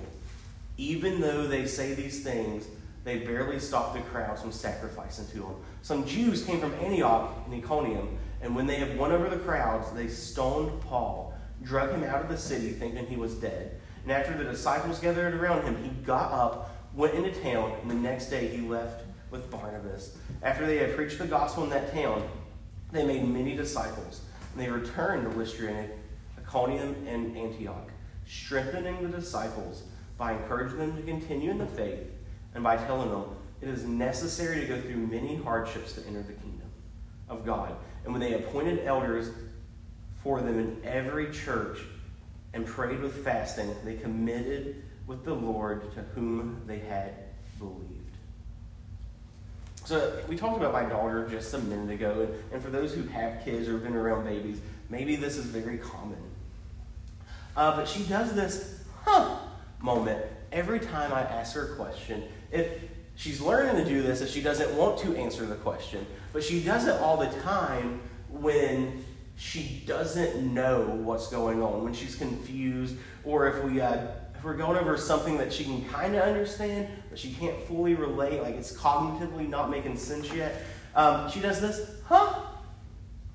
Even 0.76 1.20
though 1.20 1.46
they 1.46 1.66
say 1.66 1.94
these 1.94 2.22
things, 2.22 2.66
they 3.04 3.18
barely 3.18 3.58
stop 3.58 3.94
the 3.94 4.00
crowds 4.00 4.42
from 4.42 4.52
sacrificing 4.52 5.26
to 5.28 5.46
him. 5.46 5.54
Some 5.82 6.06
Jews 6.06 6.44
came 6.44 6.60
from 6.60 6.74
Antioch 6.74 7.32
and 7.46 7.54
Iconium, 7.54 8.18
and 8.42 8.54
when 8.54 8.66
they 8.66 8.76
had 8.76 8.98
won 8.98 9.12
over 9.12 9.28
the 9.28 9.38
crowds, 9.38 9.90
they 9.92 10.08
stoned 10.08 10.80
Paul 10.82 11.34
drug 11.62 11.90
him 11.90 12.04
out 12.04 12.20
of 12.20 12.28
the 12.28 12.36
city, 12.36 12.70
thinking 12.70 13.06
he 13.06 13.16
was 13.16 13.34
dead. 13.34 13.80
And 14.02 14.12
after 14.12 14.36
the 14.36 14.44
disciples 14.44 14.98
gathered 14.98 15.34
around 15.34 15.64
him, 15.64 15.82
he 15.82 15.88
got 16.04 16.30
up, 16.30 16.73
went 16.94 17.14
into 17.14 17.30
town, 17.42 17.72
and 17.82 17.90
the 17.90 17.94
next 17.94 18.26
day 18.26 18.48
he 18.48 18.66
left 18.66 19.04
with 19.30 19.50
Barnabas. 19.50 20.16
After 20.42 20.66
they 20.66 20.78
had 20.78 20.94
preached 20.94 21.18
the 21.18 21.26
gospel 21.26 21.64
in 21.64 21.70
that 21.70 21.92
town, 21.92 22.28
they 22.92 23.04
made 23.04 23.26
many 23.26 23.56
disciples. 23.56 24.20
And 24.52 24.62
they 24.62 24.70
returned 24.70 25.30
to 25.30 25.36
Lystra 25.36 25.68
and 25.68 25.90
Iconium 26.38 26.94
and 27.08 27.36
Antioch, 27.36 27.90
strengthening 28.26 29.02
the 29.02 29.18
disciples 29.18 29.82
by 30.16 30.32
encouraging 30.32 30.78
them 30.78 30.96
to 30.96 31.02
continue 31.02 31.50
in 31.50 31.58
the 31.58 31.66
faith 31.66 32.06
and 32.54 32.62
by 32.62 32.76
telling 32.76 33.10
them 33.10 33.24
it 33.60 33.68
is 33.68 33.84
necessary 33.84 34.60
to 34.60 34.66
go 34.66 34.80
through 34.80 34.96
many 34.96 35.36
hardships 35.36 35.94
to 35.94 36.06
enter 36.06 36.22
the 36.22 36.34
kingdom 36.34 36.70
of 37.28 37.44
God. 37.44 37.74
And 38.04 38.12
when 38.12 38.20
they 38.20 38.34
appointed 38.34 38.86
elders 38.86 39.30
for 40.24 40.40
them 40.40 40.58
in 40.58 40.80
every 40.84 41.30
church 41.30 41.78
and 42.54 42.64
prayed 42.64 43.00
with 43.00 43.22
fasting. 43.22 43.74
They 43.84 43.96
committed 43.96 44.83
with 45.06 45.24
the 45.24 45.34
Lord 45.34 45.92
to 45.94 46.00
whom 46.14 46.62
they 46.66 46.78
had 46.78 47.14
believed. 47.58 47.90
So, 49.84 50.22
we 50.28 50.36
talked 50.36 50.56
about 50.56 50.72
my 50.72 50.84
daughter 50.84 51.28
just 51.28 51.52
a 51.52 51.58
minute 51.58 51.92
ago, 51.92 52.26
and, 52.52 52.62
for 52.62 52.70
those 52.70 52.94
who 52.94 53.02
have 53.08 53.44
kids 53.44 53.68
or 53.68 53.76
been 53.76 53.94
around 53.94 54.24
babies, 54.24 54.60
maybe 54.88 55.16
this 55.16 55.36
is 55.36 55.44
very 55.44 55.76
common. 55.76 56.16
Uh, 57.54 57.76
but 57.76 57.86
she 57.86 58.02
does 58.04 58.34
this, 58.34 58.82
huh, 59.04 59.36
moment 59.80 60.24
every 60.50 60.80
time 60.80 61.12
I 61.12 61.20
ask 61.20 61.54
her 61.54 61.72
a 61.72 61.76
question. 61.76 62.24
If 62.50 62.68
she's 63.16 63.40
learning 63.40 63.84
to 63.84 63.88
do 63.88 64.02
this, 64.02 64.22
if 64.22 64.30
she 64.30 64.40
doesn't 64.40 64.74
want 64.74 64.98
to 65.00 65.14
answer 65.16 65.44
the 65.44 65.56
question, 65.56 66.06
but 66.32 66.42
she 66.42 66.60
does 66.60 66.86
it 66.86 66.98
all 67.00 67.18
the 67.18 67.30
time 67.40 68.00
when 68.30 69.04
she 69.36 69.82
doesn't 69.86 70.54
know 70.54 70.84
what's 71.02 71.28
going 71.28 71.62
on, 71.62 71.84
when 71.84 71.92
she's 71.92 72.16
confused, 72.16 72.96
or 73.24 73.48
if 73.48 73.64
we 73.64 73.80
uh, 73.80 74.06
we're 74.44 74.56
going 74.56 74.76
over 74.76 74.96
something 74.96 75.38
that 75.38 75.52
she 75.52 75.64
can 75.64 75.84
kind 75.88 76.14
of 76.14 76.22
understand, 76.22 76.88
but 77.08 77.18
she 77.18 77.32
can't 77.32 77.60
fully 77.62 77.94
relate, 77.94 78.42
like 78.42 78.54
it's 78.54 78.76
cognitively 78.76 79.48
not 79.48 79.70
making 79.70 79.96
sense 79.96 80.32
yet. 80.32 80.62
Um, 80.94 81.30
she 81.30 81.40
does 81.40 81.60
this, 81.60 81.90
huh, 82.04 82.42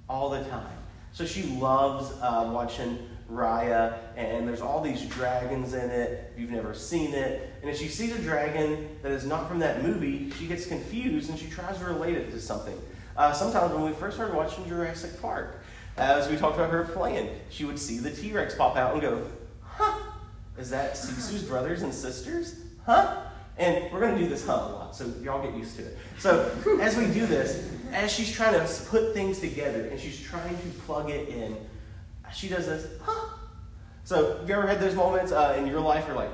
all 0.08 0.30
the 0.30 0.44
time. 0.46 0.78
So 1.12 1.26
she 1.26 1.44
loves 1.44 2.12
uh, 2.22 2.50
watching 2.54 3.00
Raya, 3.32 3.98
and 4.16 4.48
there's 4.48 4.62
all 4.62 4.82
these 4.82 5.06
dragons 5.06 5.74
in 5.74 5.90
it. 5.90 6.32
If 6.34 6.40
you've 6.40 6.52
never 6.52 6.74
seen 6.74 7.14
it, 7.14 7.54
and 7.62 7.70
if 7.70 7.78
she 7.78 7.88
sees 7.88 8.16
a 8.16 8.20
dragon 8.20 8.98
that 9.02 9.12
is 9.12 9.26
not 9.26 9.48
from 9.48 9.60
that 9.60 9.84
movie, 9.84 10.32
she 10.38 10.48
gets 10.48 10.66
confused 10.66 11.30
and 11.30 11.38
she 11.38 11.48
tries 11.48 11.78
to 11.80 11.86
relate 11.86 12.16
it 12.16 12.32
to 12.32 12.40
something. 12.40 12.80
Uh, 13.18 13.34
sometimes 13.34 13.74
when 13.74 13.84
we 13.84 13.92
first 13.92 14.16
started 14.16 14.36
watching 14.36 14.68
Jurassic 14.68 15.22
Park, 15.22 15.60
as 15.98 16.30
we 16.30 16.38
talked 16.38 16.56
about 16.56 16.72
her 16.72 16.86
playing, 16.86 17.30
she 17.50 17.66
would 17.66 17.78
see 17.78 17.98
the 17.98 18.12
T 18.12 18.32
Rex 18.32 18.56
pop 18.56 18.78
out 18.78 18.94
and 18.94 19.02
go, 19.02 19.28
is 20.60 20.70
that 20.70 20.94
Sisu's 20.94 21.44
brothers 21.44 21.82
and 21.82 21.94
sisters? 21.94 22.56
Huh? 22.86 23.22
And 23.58 23.92
we're 23.92 24.00
going 24.00 24.16
to 24.16 24.22
do 24.22 24.30
this 24.30 24.46
huh 24.46 24.54
a 24.54 24.72
lot, 24.72 24.96
so 24.96 25.12
y'all 25.22 25.42
get 25.42 25.58
used 25.58 25.76
to 25.78 25.84
it. 25.84 25.98
So 26.18 26.52
as 26.82 26.96
we 26.96 27.06
do 27.08 27.26
this, 27.26 27.70
as 27.92 28.12
she's 28.12 28.32
trying 28.32 28.54
to 28.54 28.84
put 28.86 29.14
things 29.14 29.40
together 29.40 29.86
and 29.86 30.00
she's 30.00 30.20
trying 30.20 30.58
to 30.58 30.68
plug 30.86 31.10
it 31.10 31.28
in, 31.30 31.58
she 32.34 32.48
does 32.48 32.68
this, 32.68 32.88
huh? 33.02 33.36
So 34.04 34.38
have 34.38 34.48
you 34.48 34.56
ever 34.56 34.68
had 34.68 34.80
those 34.80 34.96
moments 34.96 35.32
uh, 35.32 35.56
in 35.58 35.68
your 35.68 35.82
life 35.82 36.08
where 36.08 36.16
like, 36.16 36.32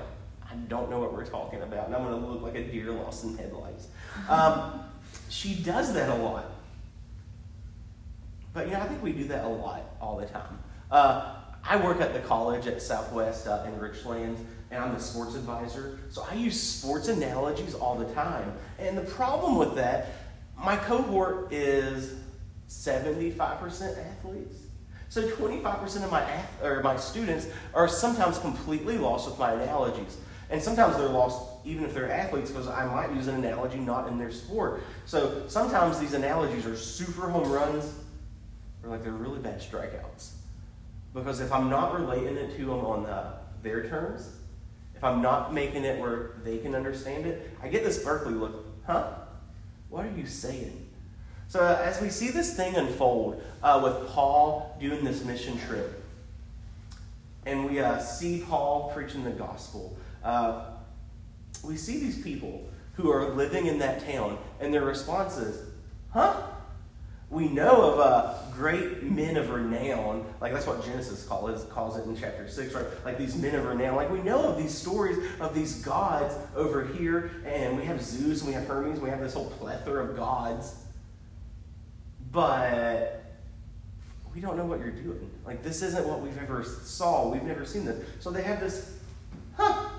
I 0.50 0.53
don't 0.67 0.89
know 0.89 1.00
what 1.00 1.13
we're 1.13 1.25
talking 1.25 1.62
about, 1.62 1.88
and 1.88 1.96
I'm 1.96 2.03
going 2.03 2.22
to 2.22 2.27
look 2.27 2.41
like 2.41 2.55
a 2.55 2.63
deer 2.63 2.91
lost 2.91 3.24
in 3.24 3.38
headlights? 3.38 3.88
Um, 4.29 4.82
she 5.29 5.55
does 5.55 5.94
that 5.94 6.10
a 6.10 6.15
lot. 6.15 6.46
But 8.53 8.67
you 8.67 8.74
know, 8.74 8.79
I 8.79 8.86
think 8.86 9.03
we 9.03 9.12
do 9.12 9.25
that 9.25 9.44
a 9.44 9.50
lot 9.50 9.82
all 10.00 10.17
the 10.17 10.25
time. 10.27 10.60
Uh, 10.91 11.36
I 11.67 11.77
work 11.77 12.00
at 12.00 12.13
the 12.13 12.19
college 12.19 12.67
at 12.67 12.81
Southwest 12.81 13.48
uh, 13.48 13.65
in 13.67 13.74
Richlands, 13.79 14.39
and 14.69 14.84
I'm 14.84 14.93
the 14.93 15.00
sports 15.00 15.36
advisor. 15.36 16.00
So 16.10 16.25
I 16.29 16.36
use 16.36 16.60
sports 16.62 17.07
analogies 17.07 17.74
all 17.74 17.95
the 17.95 18.12
time. 18.13 18.53
And 18.77 18.98
the 18.98 19.01
problem 19.01 19.57
with 19.57 19.75
that, 19.75 20.10
my 20.57 20.75
cohort 20.77 21.51
is 21.51 22.13
75% 22.69 23.39
athletes. 23.98 24.57
So 25.10 25.27
25% 25.27 26.03
of 26.03 26.12
my 26.12 26.25
or 26.62 26.81
my 26.84 26.98
students 26.98 27.48
are 27.74 27.88
sometimes 27.88 28.38
completely 28.39 28.98
lost 28.98 29.29
with 29.29 29.39
my 29.39 29.53
analogies. 29.53 30.17
And 30.50 30.62
sometimes 30.62 30.98
they're 30.98 31.10
lost 31.10 31.41
even 31.63 31.84
if 31.84 31.93
they're 31.93 32.12
athletes 32.12 32.51
because 32.51 32.67
I 32.67 32.86
might 32.86 33.15
use 33.15 33.27
an 33.27 33.36
analogy 33.36 33.79
not 33.79 34.07
in 34.07 34.17
their 34.17 34.31
sport. 34.31 34.84
So 35.05 35.43
sometimes 35.48 36.00
these 36.00 36.13
analogies 36.13 36.65
are 36.65 36.75
super 36.75 37.29
home 37.29 37.51
runs 37.51 37.91
or 38.84 38.89
like 38.89 39.03
they're 39.03 39.12
really 39.12 39.39
bad 39.39 39.60
strikeouts. 39.62 40.35
Because 41.15 41.39
if 41.39 41.51
I'm 41.51 41.69
not 41.69 41.98
relating 41.98 42.36
it 42.36 42.55
to 42.57 42.65
them 42.65 42.86
on 42.86 43.05
uh, 43.05 43.38
their 43.63 43.88
terms, 43.88 44.29
if 44.95 45.03
I'm 45.03 45.22
not 45.22 45.53
making 45.53 45.86
it 45.86 46.00
where 46.00 46.34
they 46.43 46.57
can 46.57 46.75
understand 46.75 47.25
it, 47.25 47.50
I 47.63 47.69
get 47.69 47.86
this 47.86 48.03
Berkeley 48.03 48.34
look, 48.34 48.65
huh? 48.86 49.13
What 49.89 50.05
are 50.05 50.12
you 50.12 50.27
saying? 50.27 50.88
So 51.48 51.62
uh, 51.62 51.81
as 51.81 52.01
we 52.01 52.10
see 52.10 52.31
this 52.31 52.53
thing 52.55 52.75
unfold 52.75 53.41
uh, 53.63 53.79
with 53.81 54.10
Paul 54.10 54.75
doing 54.79 55.05
this 55.05 55.24
mission 55.24 55.57
trip, 55.60 56.03
and 57.45 57.69
we 57.69 57.79
uh, 57.79 58.00
see 58.00 58.43
Paul 58.45 58.91
preaching 58.93 59.24
the 59.24 59.31
gospel, 59.31 59.98
uh, 60.22 60.65
we 61.63 61.77
see 61.77 61.98
these 61.98 62.22
people 62.22 62.67
who 62.93 63.10
are 63.10 63.29
living 63.29 63.67
in 63.67 63.79
that 63.79 64.05
town, 64.05 64.38
and 64.60 64.74
their 64.74 64.84
response 64.84 65.38
is, 65.38 65.65
huh? 66.10 66.41
We 67.29 67.48
know 67.48 67.91
of 67.91 68.00
uh, 68.00 68.34
great 68.53 69.03
men 69.03 69.36
of 69.36 69.50
renown, 69.50 70.25
like 70.39 70.53
that's 70.53 70.67
what 70.67 70.86
Genesis 70.86 71.25
calls 71.25 71.63
it, 71.63 71.70
calls 71.70 71.98
it 71.98 72.05
in 72.05 72.15
chapter 72.15 72.48
6, 72.48 72.74
right? 72.74 72.86
Like 73.03 73.17
these 73.17 73.36
men 73.36 73.55
of 73.55 73.65
renown. 73.65 73.96
Like 73.96 74.12
we 74.12 74.22
know 74.22 74.44
of 74.44 74.58
these 74.58 74.74
stories 74.74 75.17
of 75.39 75.55
these 75.55 75.84
gods 75.84 76.36
over 76.55 76.86
here, 76.86 77.32
and 77.46 77.75
we 77.77 77.84
have 77.86 78.01
Zeus 78.01 78.41
and 78.41 78.50
we 78.50 78.53
have 78.53 78.67
Hermes, 78.67 78.96
and 78.96 79.03
we 79.03 79.10
have 79.10 79.20
this 79.20 79.34
whole 79.34 79.50
plethora 79.51 80.05
of 80.05 80.15
gods. 80.15 80.75
But 82.32 83.24
we 84.36 84.41
don't 84.41 84.58
know 84.58 84.65
what 84.65 84.79
you're 84.79 84.91
doing. 84.91 85.32
Like 85.46 85.63
this 85.63 85.82
isn't 85.82 86.08
what 86.08 86.22
we've 86.22 86.38
ever 86.38 86.63
saw. 86.63 87.29
We've 87.29 87.44
never 87.44 87.65
seen 87.65 87.86
this. 87.86 88.05
So 88.20 88.29
they 88.29 88.44
have 88.44 88.60
this 88.60 88.94
huh, 89.58 89.89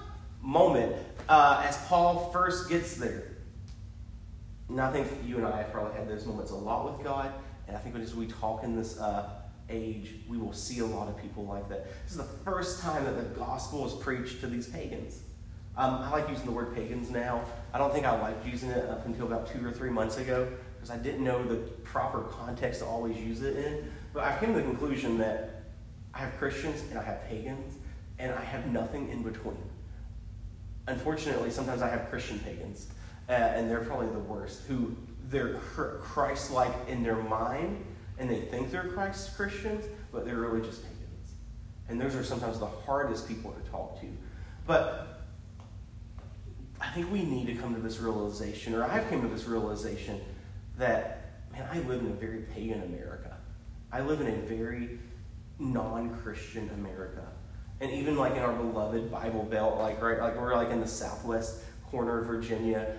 moment 0.43 0.95
uh, 1.29 1.65
as 1.67 1.77
Paul 1.87 2.31
first 2.33 2.69
gets 2.69 2.97
there. 2.97 3.36
And 4.69 4.81
I 4.81 4.93
think 4.93 5.09
you 5.25 5.37
and 5.37 5.47
I 5.47 5.59
have 5.59 5.73
probably 5.73 5.97
had 5.97 6.09
those 6.09 6.27
moments 6.27 6.51
a 6.51 6.57
lot 6.57 6.93
with 6.93 7.05
God. 7.05 7.33
And 7.69 7.77
I 7.77 7.81
think 7.81 7.97
as 7.97 8.15
we 8.15 8.27
talk 8.27 8.65
in 8.65 8.77
this 8.77 8.99
uh, 8.99 9.31
age, 9.69 10.15
we 10.29 10.39
will 10.39 10.53
see 10.53 10.81
a 10.81 10.87
lot 10.87 11.09
of 11.09 11.17
people 11.21 11.45
like 11.45 11.69
that. 11.69 11.87
This 12.05 12.13
is 12.13 12.19
the 12.19 12.25
first 12.45 12.81
time 12.81 13.05
that 13.05 13.17
the 13.17 13.39
gospel 13.39 13.87
is 13.87 13.93
preached 14.03 14.41
to 14.41 14.47
these 14.47 14.69
pagans. 14.69 15.21
Um, 15.77 15.95
I 15.95 16.11
like 16.11 16.29
using 16.29 16.47
the 16.47 16.53
word 16.53 16.75
pagans 16.75 17.11
now. 17.11 17.45
I 17.75 17.79
don't 17.79 17.93
think 17.93 18.07
I 18.07 18.19
liked 18.21 18.47
using 18.47 18.71
it 18.71 18.89
up 18.89 19.05
until 19.07 19.27
about 19.27 19.53
two 19.53 19.65
or 19.67 19.71
three 19.71 19.91
months 19.91 20.17
ago 20.17 20.49
because 20.75 20.91
I 20.91 20.97
didn't 20.97 21.23
know 21.23 21.45
the 21.45 21.57
proper 21.85 22.23
context 22.23 22.81
to 22.81 22.87
always 22.87 23.17
use 23.19 23.43
it 23.43 23.57
in. 23.57 23.91
But 24.15 24.25
I 24.25 24.39
came 24.39 24.55
to 24.55 24.61
the 24.61 24.65
conclusion 24.65 25.19
that 25.19 25.65
I 26.15 26.21
have 26.21 26.37
Christians 26.39 26.83
and 26.89 26.99
I 26.99 27.03
have 27.03 27.29
pagans, 27.29 27.75
and 28.19 28.33
I 28.33 28.43
have 28.43 28.67
nothing 28.69 29.11
in 29.11 29.23
between. 29.23 29.59
Unfortunately, 30.87 31.51
sometimes 31.51 31.83
I 31.83 31.89
have 31.89 32.09
Christian 32.09 32.39
pagans 32.39 32.89
uh, 33.29 33.33
and 33.33 33.71
they're 33.71 33.85
probably 33.85 34.09
the 34.09 34.21
worst, 34.21 34.63
who 34.67 34.95
they're 35.29 35.55
Christ 35.55 36.51
like 36.51 36.73
in 36.89 37.03
their 37.03 37.17
mind, 37.17 37.85
and 38.19 38.31
they 38.31 38.41
think 38.41 38.71
they're 38.71 38.89
Christ 38.89 39.37
Christians, 39.37 39.85
but 40.13 40.25
they're 40.25 40.37
really 40.37 40.61
just 40.61 40.83
pagans. 40.83 41.35
And 41.89 42.01
those 42.01 42.15
are 42.15 42.25
sometimes 42.25 42.59
the 42.59 42.67
hardest 42.67 43.29
people 43.29 43.53
to 43.53 43.71
talk 43.71 44.01
to. 44.01 44.07
But 44.67 45.25
I 46.81 46.89
think 46.91 47.11
we 47.11 47.25
need 47.25 47.47
to 47.47 47.55
come 47.55 47.75
to 47.75 47.81
this 47.81 47.99
realization, 47.99 48.75
or 48.75 48.85
I've 48.85 49.09
come 49.09 49.23
to 49.23 49.29
this 49.29 49.47
realization, 49.47 50.21
that, 50.79 51.41
man, 51.53 51.69
I 51.73 51.79
live 51.81 52.01
in 52.01 52.09
a 52.09 52.15
very 52.15 52.41
pagan 52.55 52.83
America. 52.83 53.37
I 53.93 54.01
live 54.01 54.21
in 54.21 54.29
a 54.29 54.37
very 54.37 54.99
non 55.59 56.17
Christian 56.21 56.71
America. 56.71 57.27
And 57.81 57.91
even 57.91 58.17
like 58.17 58.33
in 58.33 58.43
our 58.43 58.53
beloved 58.53 59.11
Bible 59.11 59.43
Belt, 59.45 59.79
like 59.79 60.01
right, 60.03 60.19
like 60.21 60.41
we're 60.41 60.55
like 60.55 60.71
in 60.71 60.81
the 60.81 60.89
southwest 60.89 61.63
corner 61.91 62.21
of 62.21 62.27
Virginia, 62.27 62.99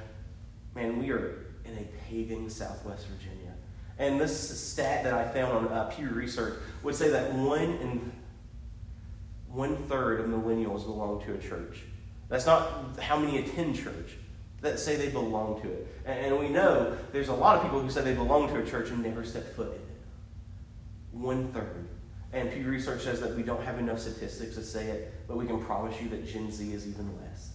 man, 0.78 1.00
we 1.00 1.12
are 1.12 1.48
in 1.66 1.76
a 1.78 1.84
pagan 2.08 2.50
Southwest 2.50 3.08
Virginia. 3.08 3.54
And 4.00 4.22
this 4.22 4.60
stat 4.60 5.04
that 5.04 5.14
I 5.14 5.28
found 5.28 5.68
on 5.68 5.74
uh, 5.74 5.86
Pew 5.86 6.10
Research 6.10 6.60
would 6.84 6.96
say 6.96 7.10
that 7.10 7.34
one 7.34 7.62
in 7.62 8.12
one 9.50 9.76
third 9.88 10.22
of 10.22 10.28
millennials 10.28 10.86
belong 10.86 11.24
to 11.26 11.34
a 11.34 11.38
church. 11.40 11.82
That's 12.30 12.46
not 12.46 13.00
how 13.00 13.18
many 13.18 13.40
attend 13.40 13.76
church. 13.76 14.18
That 14.62 14.80
say 14.80 14.96
they 14.96 15.10
belong 15.10 15.62
to 15.62 15.72
it. 15.72 15.88
And, 16.06 16.28
and 16.28 16.40
we 16.40 16.50
know 16.50 16.96
there's 17.12 17.30
a 17.30 17.34
lot 17.34 17.58
of 17.58 17.64
people 17.64 17.80
who 17.80 17.90
say 17.90 18.02
they 18.02 18.14
belong 18.14 18.48
to 18.50 18.60
a 18.62 18.66
church 18.66 18.90
and 18.90 19.02
never 19.02 19.24
step 19.24 19.56
foot 19.56 19.70
in 19.70 19.74
it. 19.74 19.82
One 21.12 21.48
third. 21.52 21.88
And 22.34 22.52
Pew 22.52 22.70
Research 22.70 23.02
says 23.02 23.20
that 23.22 23.36
we 23.36 23.42
don't 23.42 23.64
have 23.64 23.80
enough 23.80 24.00
statistics 24.00 24.56
to 24.56 24.64
say 24.64 24.88
it, 24.88 25.14
but 25.28 25.38
we 25.38 25.48
can 25.48 25.64
promise 25.64 26.00
you 26.00 26.10
that 26.10 26.28
Gen 26.28 26.52
Z 26.52 26.72
is 26.72 26.88
even 26.88 27.10
less. 27.18 27.47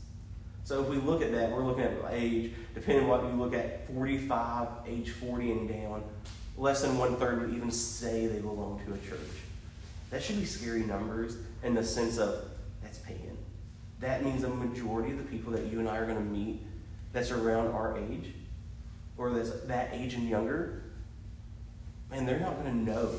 So 0.73 0.81
if 0.81 0.89
we 0.89 0.97
look 0.97 1.21
at 1.21 1.33
that, 1.33 1.51
we're 1.51 1.67
looking 1.67 1.85
at 1.85 1.93
age, 2.11 2.51
depending 2.75 3.05
on 3.05 3.11
what 3.11 3.23
you 3.25 3.39
look 3.39 3.53
at, 3.53 3.87
45, 3.89 4.69
age 4.87 5.11
40 5.11 5.53
and 5.53 5.69
down, 5.69 6.03
less 6.57 6.81
than 6.81 6.97
one 6.97 7.17
third 7.17 7.43
would 7.43 7.55
even 7.55 7.71
say 7.71 8.27
they 8.27 8.39
belong 8.39 8.81
to 8.87 8.95
a 8.95 8.99
church. 9.07 9.29
That 10.09 10.23
should 10.23 10.41
be 10.41 10.47
scary 10.47 10.81
numbers 10.81 11.37
in 11.63 11.75
the 11.75 11.85
sense 11.85 12.17
of 12.17 12.47
that's 12.83 13.01
pagan. 13.01 13.37
That 14.01 14.25
means 14.25 14.45
a 14.45 14.49
majority 14.49 15.13
of 15.13 15.19
the 15.19 15.25
people 15.25 15.53
that 15.53 15.67
you 15.67 15.79
and 15.79 15.87
I 15.87 15.99
are 15.99 16.07
going 16.07 16.17
to 16.17 16.25
meet 16.25 16.63
that's 17.13 17.31
around 17.31 17.67
our 17.67 17.99
age, 17.99 18.33
or 19.19 19.29
that's 19.29 19.51
that 19.65 19.91
age 19.93 20.15
and 20.15 20.27
younger, 20.27 20.85
man, 22.11 22.25
they're 22.25 22.41
not 22.41 22.55
going 22.65 22.73
to 22.73 22.91
know 22.91 23.11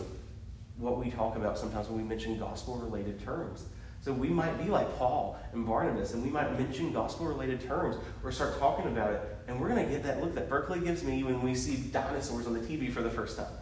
what 0.79 0.98
we 0.98 1.12
talk 1.12 1.36
about 1.36 1.60
sometimes 1.60 1.88
when 1.88 2.00
we 2.00 2.03
mention 2.03 2.39
gospel 2.39 2.77
related 2.77 3.24
terms. 3.24 3.65
So 4.03 4.12
we 4.12 4.27
might 4.27 4.62
be 4.62 4.65
like 4.65 4.98
Paul 4.98 5.39
and 5.53 5.65
Barnabas, 5.65 6.13
and 6.13 6.22
we 6.22 6.29
might 6.29 6.60
mention 6.60 6.91
gospel 6.91 7.25
related 7.25 7.62
terms 7.62 7.95
or 8.22 8.33
start 8.33 8.60
talking 8.60 8.91
about 8.91 9.13
it, 9.13 9.22
and 9.48 9.57
we're 9.62 9.69
going 9.69 9.86
to 9.86 9.89
get 9.89 10.03
that 10.03 10.22
look 10.22 10.36
that 10.36 10.50
Berkeley 10.50 10.81
gives 10.81 11.05
me 11.05 11.24
when 11.24 11.41
we 11.41 11.55
see 11.55 11.77
dinosaurs 11.77 12.45
on 12.45 12.53
the 12.53 12.60
TV 12.60 12.91
for 12.91 13.01
the 13.01 13.10
first 13.10 13.38
time. 13.38 13.53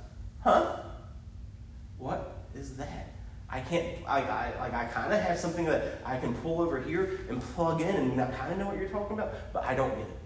Huh? 0.43 0.77
What 1.99 2.39
is 2.55 2.75
that? 2.77 3.13
I 3.51 3.59
can't, 3.59 3.85
I, 4.07 4.21
I 4.21 4.53
like, 4.59 4.73
I 4.73 4.85
kind 4.85 5.13
of 5.13 5.21
have 5.21 5.37
something 5.37 5.65
that 5.65 5.99
I 6.03 6.17
can 6.17 6.33
pull 6.33 6.59
over 6.59 6.81
here 6.81 7.19
and 7.29 7.39
plug 7.39 7.81
in, 7.81 7.95
and 7.95 8.19
I 8.19 8.31
kind 8.31 8.51
of 8.51 8.57
know 8.57 8.65
what 8.65 8.77
you're 8.77 8.89
talking 8.89 9.19
about, 9.19 9.53
but 9.53 9.63
I 9.63 9.75
don't 9.75 9.95
get 9.95 10.07
it. 10.07 10.17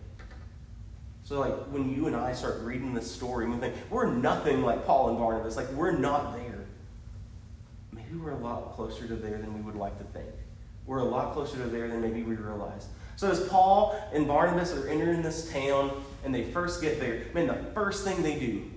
So, 1.23 1.41
like, 1.41 1.55
when 1.71 1.93
you 1.93 2.07
and 2.07 2.15
I 2.15 2.31
start 2.31 2.61
reading 2.61 2.93
this 2.93 3.11
story, 3.11 3.49
we 3.49 3.57
think, 3.57 3.75
we're 3.89 4.05
nothing 4.13 4.61
like 4.61 4.85
Paul 4.85 5.09
and 5.09 5.17
Barnabas. 5.17 5.57
Like, 5.57 5.69
we're 5.71 5.91
not 5.91 6.37
there 6.37 6.44
we're 8.15 8.31
a 8.31 8.37
lot 8.37 8.73
closer 8.75 9.07
to 9.07 9.15
there 9.15 9.37
than 9.37 9.53
we 9.53 9.61
would 9.61 9.75
like 9.75 9.97
to 9.97 10.03
think. 10.05 10.29
We're 10.85 10.99
a 10.99 11.05
lot 11.05 11.33
closer 11.33 11.57
to 11.57 11.63
there 11.63 11.87
than 11.87 12.01
maybe 12.01 12.23
we 12.23 12.35
realize. 12.35 12.87
So 13.15 13.29
as 13.29 13.47
Paul 13.47 13.99
and 14.13 14.27
Barnabas 14.27 14.73
are 14.73 14.87
entering 14.87 15.21
this 15.21 15.51
town 15.51 16.03
and 16.23 16.35
they 16.35 16.43
first 16.43 16.81
get 16.81 16.99
there, 16.99 17.23
man, 17.33 17.47
the 17.47 17.71
first 17.73 18.03
thing 18.03 18.21
they 18.21 18.37
do, 18.39 18.69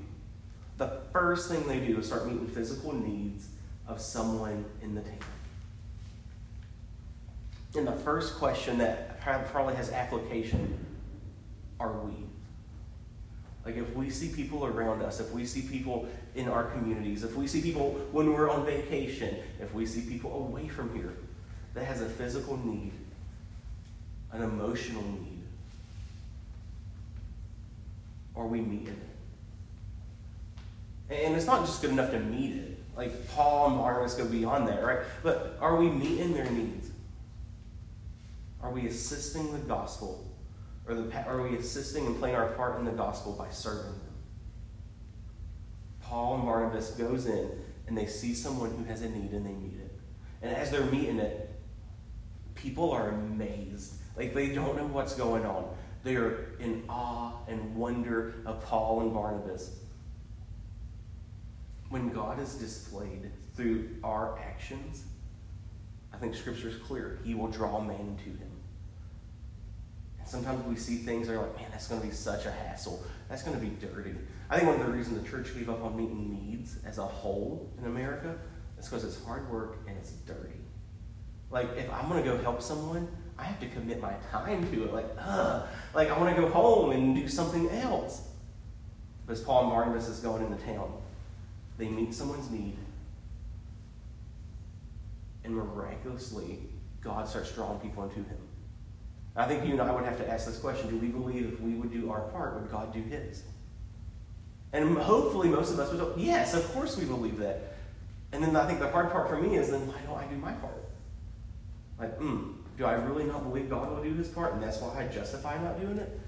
the 0.76 1.00
first 1.12 1.50
thing 1.50 1.66
they 1.66 1.80
do 1.80 1.98
is 1.98 2.06
start 2.06 2.26
meeting 2.26 2.46
physical 2.46 2.94
needs 2.94 3.48
of 3.86 4.00
someone 4.00 4.64
in 4.80 4.94
the 4.94 5.00
town. 5.00 5.18
And 7.76 7.86
the 7.86 7.92
first 7.92 8.36
question 8.36 8.78
that 8.78 9.20
probably 9.20 9.74
has 9.74 9.90
application 9.90 10.84
are 11.80 11.92
we? 12.00 12.12
Like 13.64 13.76
if 13.76 13.94
we 13.94 14.08
see 14.08 14.28
people 14.28 14.64
around 14.64 15.02
us, 15.02 15.20
if 15.20 15.30
we 15.32 15.44
see 15.44 15.62
people 15.62 16.08
in 16.38 16.48
our 16.48 16.64
communities, 16.70 17.24
if 17.24 17.34
we 17.34 17.48
see 17.48 17.60
people 17.60 17.90
when 18.12 18.32
we're 18.32 18.48
on 18.48 18.64
vacation, 18.64 19.36
if 19.60 19.74
we 19.74 19.84
see 19.84 20.02
people 20.02 20.32
away 20.46 20.68
from 20.68 20.94
here 20.94 21.12
that 21.74 21.84
has 21.84 22.00
a 22.00 22.08
physical 22.08 22.56
need, 22.64 22.92
an 24.32 24.42
emotional 24.42 25.02
need, 25.02 25.42
are 28.36 28.46
we 28.46 28.60
meeting 28.60 28.96
it? 31.10 31.24
And 31.26 31.34
it's 31.34 31.46
not 31.46 31.66
just 31.66 31.82
good 31.82 31.90
enough 31.90 32.12
to 32.12 32.20
meet 32.20 32.54
it. 32.54 32.78
Like 32.96 33.28
Paul 33.28 33.70
and 33.70 33.78
Barnabas 33.78 34.14
go 34.14 34.24
beyond 34.24 34.68
that, 34.68 34.84
right? 34.84 35.00
But 35.24 35.56
are 35.60 35.74
we 35.76 35.88
meeting 35.90 36.34
their 36.34 36.48
needs? 36.50 36.90
Are 38.62 38.70
we 38.70 38.86
assisting 38.86 39.52
the 39.52 39.58
gospel 39.58 40.24
or 40.86 40.94
the, 40.94 41.26
are 41.26 41.42
we 41.42 41.56
assisting 41.56 42.06
and 42.06 42.16
playing 42.18 42.36
our 42.36 42.50
part 42.50 42.78
in 42.78 42.84
the 42.84 42.92
gospel 42.92 43.32
by 43.32 43.50
serving? 43.50 43.97
Paul 46.08 46.36
and 46.36 46.44
Barnabas 46.44 46.92
goes 46.92 47.26
in 47.26 47.50
and 47.86 47.96
they 47.96 48.06
see 48.06 48.32
someone 48.32 48.70
who 48.70 48.84
has 48.84 49.02
a 49.02 49.08
need 49.10 49.32
and 49.32 49.44
they 49.44 49.52
meet 49.52 49.78
it. 49.78 49.92
And 50.40 50.56
as 50.56 50.70
they're 50.70 50.86
meeting 50.86 51.18
it, 51.18 51.50
people 52.54 52.90
are 52.92 53.10
amazed. 53.10 53.94
Like 54.16 54.32
they 54.32 54.48
don't 54.48 54.76
know 54.76 54.86
what's 54.86 55.14
going 55.14 55.44
on. 55.44 55.68
They 56.04 56.16
are 56.16 56.56
in 56.60 56.84
awe 56.88 57.32
and 57.46 57.76
wonder 57.76 58.34
of 58.46 58.64
Paul 58.64 59.02
and 59.02 59.12
Barnabas. 59.12 59.76
When 61.90 62.08
God 62.08 62.40
is 62.40 62.54
displayed 62.54 63.30
through 63.54 63.90
our 64.02 64.38
actions, 64.38 65.04
I 66.14 66.16
think 66.16 66.34
Scripture 66.34 66.68
is 66.68 66.76
clear. 66.76 67.18
He 67.22 67.34
will 67.34 67.48
draw 67.48 67.80
man 67.80 68.16
to 68.24 68.30
him. 68.30 68.50
And 70.18 70.26
Sometimes 70.28 70.64
we 70.64 70.76
see 70.76 70.96
things 70.96 71.28
that 71.28 71.34
are 71.34 71.42
like, 71.42 71.56
man, 71.56 71.66
that's 71.70 71.88
going 71.88 72.00
to 72.00 72.06
be 72.06 72.12
such 72.14 72.46
a 72.46 72.50
hassle. 72.50 73.02
That's 73.28 73.42
going 73.42 73.58
to 73.58 73.64
be 73.64 73.72
dirty. 73.86 74.14
I 74.50 74.56
think 74.56 74.68
one 74.68 74.80
of 74.80 74.86
the 74.86 74.92
reasons 74.92 75.22
the 75.22 75.28
church 75.28 75.54
gave 75.54 75.68
up 75.68 75.82
on 75.82 75.96
meeting 75.96 76.32
needs 76.32 76.78
as 76.84 76.98
a 76.98 77.04
whole 77.04 77.70
in 77.78 77.84
America 77.84 78.34
is 78.78 78.86
because 78.86 79.04
it's 79.04 79.22
hard 79.24 79.50
work 79.50 79.78
and 79.86 79.96
it's 79.98 80.12
dirty. 80.12 80.60
Like, 81.50 81.68
if 81.76 81.90
I'm 81.92 82.08
going 82.08 82.22
to 82.22 82.28
go 82.28 82.38
help 82.38 82.62
someone, 82.62 83.08
I 83.38 83.44
have 83.44 83.60
to 83.60 83.68
commit 83.68 84.00
my 84.00 84.14
time 84.30 84.70
to 84.70 84.84
it. 84.84 84.92
Like, 84.92 85.06
ugh. 85.18 85.66
Like, 85.94 86.10
I 86.10 86.18
want 86.18 86.34
to 86.34 86.40
go 86.40 86.48
home 86.48 86.92
and 86.92 87.14
do 87.14 87.28
something 87.28 87.68
else. 87.70 88.22
But 89.26 89.34
as 89.34 89.40
Paul 89.42 89.64
and 89.64 89.70
Barnabas 89.70 90.08
is 90.08 90.20
going 90.20 90.44
into 90.44 90.62
town, 90.64 90.92
they 91.76 91.88
meet 91.88 92.14
someone's 92.14 92.50
need. 92.50 92.76
And 95.44 95.54
miraculously, 95.54 96.60
God 97.00 97.28
starts 97.28 97.52
drawing 97.52 97.78
people 97.80 98.04
into 98.04 98.16
him. 98.16 98.38
I 99.36 99.46
think 99.46 99.64
you 99.64 99.72
and 99.72 99.82
I 99.82 99.92
would 99.92 100.04
have 100.04 100.18
to 100.18 100.28
ask 100.28 100.46
this 100.46 100.58
question 100.58 100.90
Do 100.90 100.96
we 100.96 101.08
believe 101.08 101.52
if 101.52 101.60
we 101.60 101.74
would 101.74 101.92
do 101.92 102.10
our 102.10 102.22
part, 102.22 102.54
would 102.54 102.70
God 102.70 102.92
do 102.92 103.00
his? 103.02 103.44
And 104.72 104.98
hopefully, 104.98 105.48
most 105.48 105.72
of 105.72 105.78
us 105.78 105.90
would 105.90 106.00
go, 106.00 106.14
Yes, 106.16 106.54
of 106.54 106.66
course 106.72 106.96
we 106.96 107.04
believe 107.04 107.38
that. 107.38 107.74
And 108.32 108.42
then 108.42 108.54
I 108.56 108.66
think 108.66 108.80
the 108.80 108.88
hard 108.88 109.10
part 109.10 109.28
for 109.28 109.40
me 109.40 109.56
is 109.56 109.70
then 109.70 109.86
why 109.86 109.94
don't 110.06 110.18
I 110.18 110.26
do 110.26 110.36
my 110.36 110.52
part? 110.52 110.84
Like, 111.98 112.16
hmm, 112.18 112.52
do 112.76 112.84
I 112.84 112.92
really 112.92 113.24
not 113.24 113.42
believe 113.42 113.70
God 113.70 113.90
will 113.90 114.02
do 114.02 114.14
his 114.14 114.28
part 114.28 114.54
and 114.54 114.62
that's 114.62 114.80
why 114.80 115.02
I 115.02 115.08
justify 115.08 115.60
not 115.62 115.80
doing 115.80 115.98
it? 115.98 116.20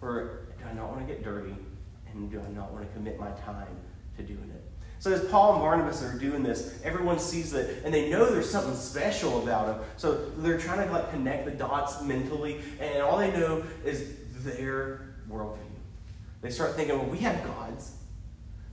Or 0.00 0.46
do 0.58 0.64
I 0.68 0.72
not 0.74 0.88
want 0.88 1.06
to 1.06 1.12
get 1.12 1.22
dirty 1.22 1.54
And 2.10 2.30
do 2.30 2.40
I 2.40 2.48
not 2.50 2.72
want 2.72 2.86
to 2.86 2.92
commit 2.94 3.18
my 3.18 3.30
time 3.32 3.76
to 4.16 4.22
doing 4.22 4.50
it? 4.54 4.62
So 5.00 5.12
as 5.12 5.24
Paul 5.24 5.54
and 5.54 5.62
Barnabas 5.62 6.00
are 6.04 6.16
doing 6.16 6.44
this, 6.44 6.80
everyone 6.84 7.18
sees 7.18 7.50
that, 7.50 7.84
and 7.84 7.92
they 7.92 8.08
know 8.08 8.30
there's 8.30 8.48
something 8.48 8.76
special 8.76 9.42
about 9.42 9.66
them. 9.66 9.80
So 9.96 10.26
they're 10.38 10.60
trying 10.60 10.86
to 10.86 10.92
like 10.92 11.10
connect 11.10 11.44
the 11.44 11.50
dots 11.50 12.00
mentally, 12.02 12.60
and 12.78 13.02
all 13.02 13.18
they 13.18 13.32
know 13.32 13.64
is 13.84 14.14
their 14.44 15.16
worldview. 15.28 15.71
They 16.42 16.50
start 16.50 16.74
thinking, 16.74 16.98
well, 16.98 17.08
we 17.08 17.18
have 17.18 17.42
gods. 17.44 17.96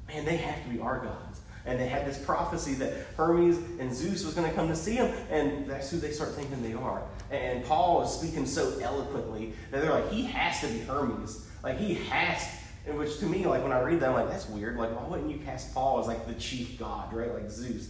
Man, 0.08 0.26
they 0.26 0.38
have 0.38 0.62
to 0.64 0.70
be 0.70 0.80
our 0.80 1.00
gods. 1.00 1.40
And 1.66 1.80
they 1.80 1.88
had 1.88 2.06
this 2.06 2.18
prophecy 2.18 2.74
that 2.76 2.94
Hermes 3.16 3.58
and 3.80 3.94
Zeus 3.94 4.26
was 4.26 4.34
going 4.34 4.50
to 4.50 4.56
come 4.56 4.68
to 4.68 4.76
see 4.76 4.96
them, 4.96 5.14
and 5.30 5.68
that's 5.68 5.92
who 5.92 5.98
they 5.98 6.12
start 6.12 6.32
thinking 6.32 6.62
they 6.64 6.74
are. 6.74 7.04
And 7.32 7.64
Paul 7.64 8.04
is 8.04 8.12
speaking 8.12 8.46
so 8.46 8.80
eloquently 8.82 9.54
that 9.72 9.82
they're 9.82 9.92
like, 9.92 10.10
he 10.10 10.24
has 10.24 10.60
to 10.62 10.68
be 10.68 10.80
Hermes. 10.80 11.48
Like, 11.64 11.78
he 11.78 11.94
has 11.96 12.42
and 12.90 12.98
which 12.98 13.20
to 13.20 13.26
me, 13.26 13.46
like 13.46 13.62
when 13.62 13.72
I 13.72 13.82
read 13.82 14.00
that, 14.00 14.10
I'm 14.10 14.16
like, 14.16 14.30
that's 14.30 14.50
weird. 14.50 14.78
Like, 14.78 14.96
why 14.96 15.08
wouldn't 15.08 15.30
you 15.30 15.38
cast 15.38 15.74
Paul 15.74 16.00
as 16.00 16.08
like 16.08 16.26
the 16.28 16.34
chief 16.34 16.80
god, 16.80 17.14
right? 17.14 17.34
Like 17.34 17.50
Zeus. 17.50 17.90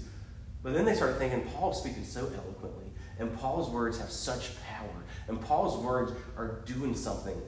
But 0.61 0.73
then 0.73 0.83
they 0.83 0.93
start 0.93 1.17
thinking 1.17 1.41
Paul's 1.51 1.79
speaking 1.79 2.03
so 2.03 2.21
eloquently, 2.21 2.91
and 3.17 3.33
Paul's 3.37 3.69
words 3.69 3.97
have 3.99 4.09
such 4.09 4.61
power, 4.61 4.89
and 5.29 5.39
Paul's 5.39 5.81
words 5.83 6.11
are 6.35 6.61
doing 6.65 6.93
something 6.93 7.41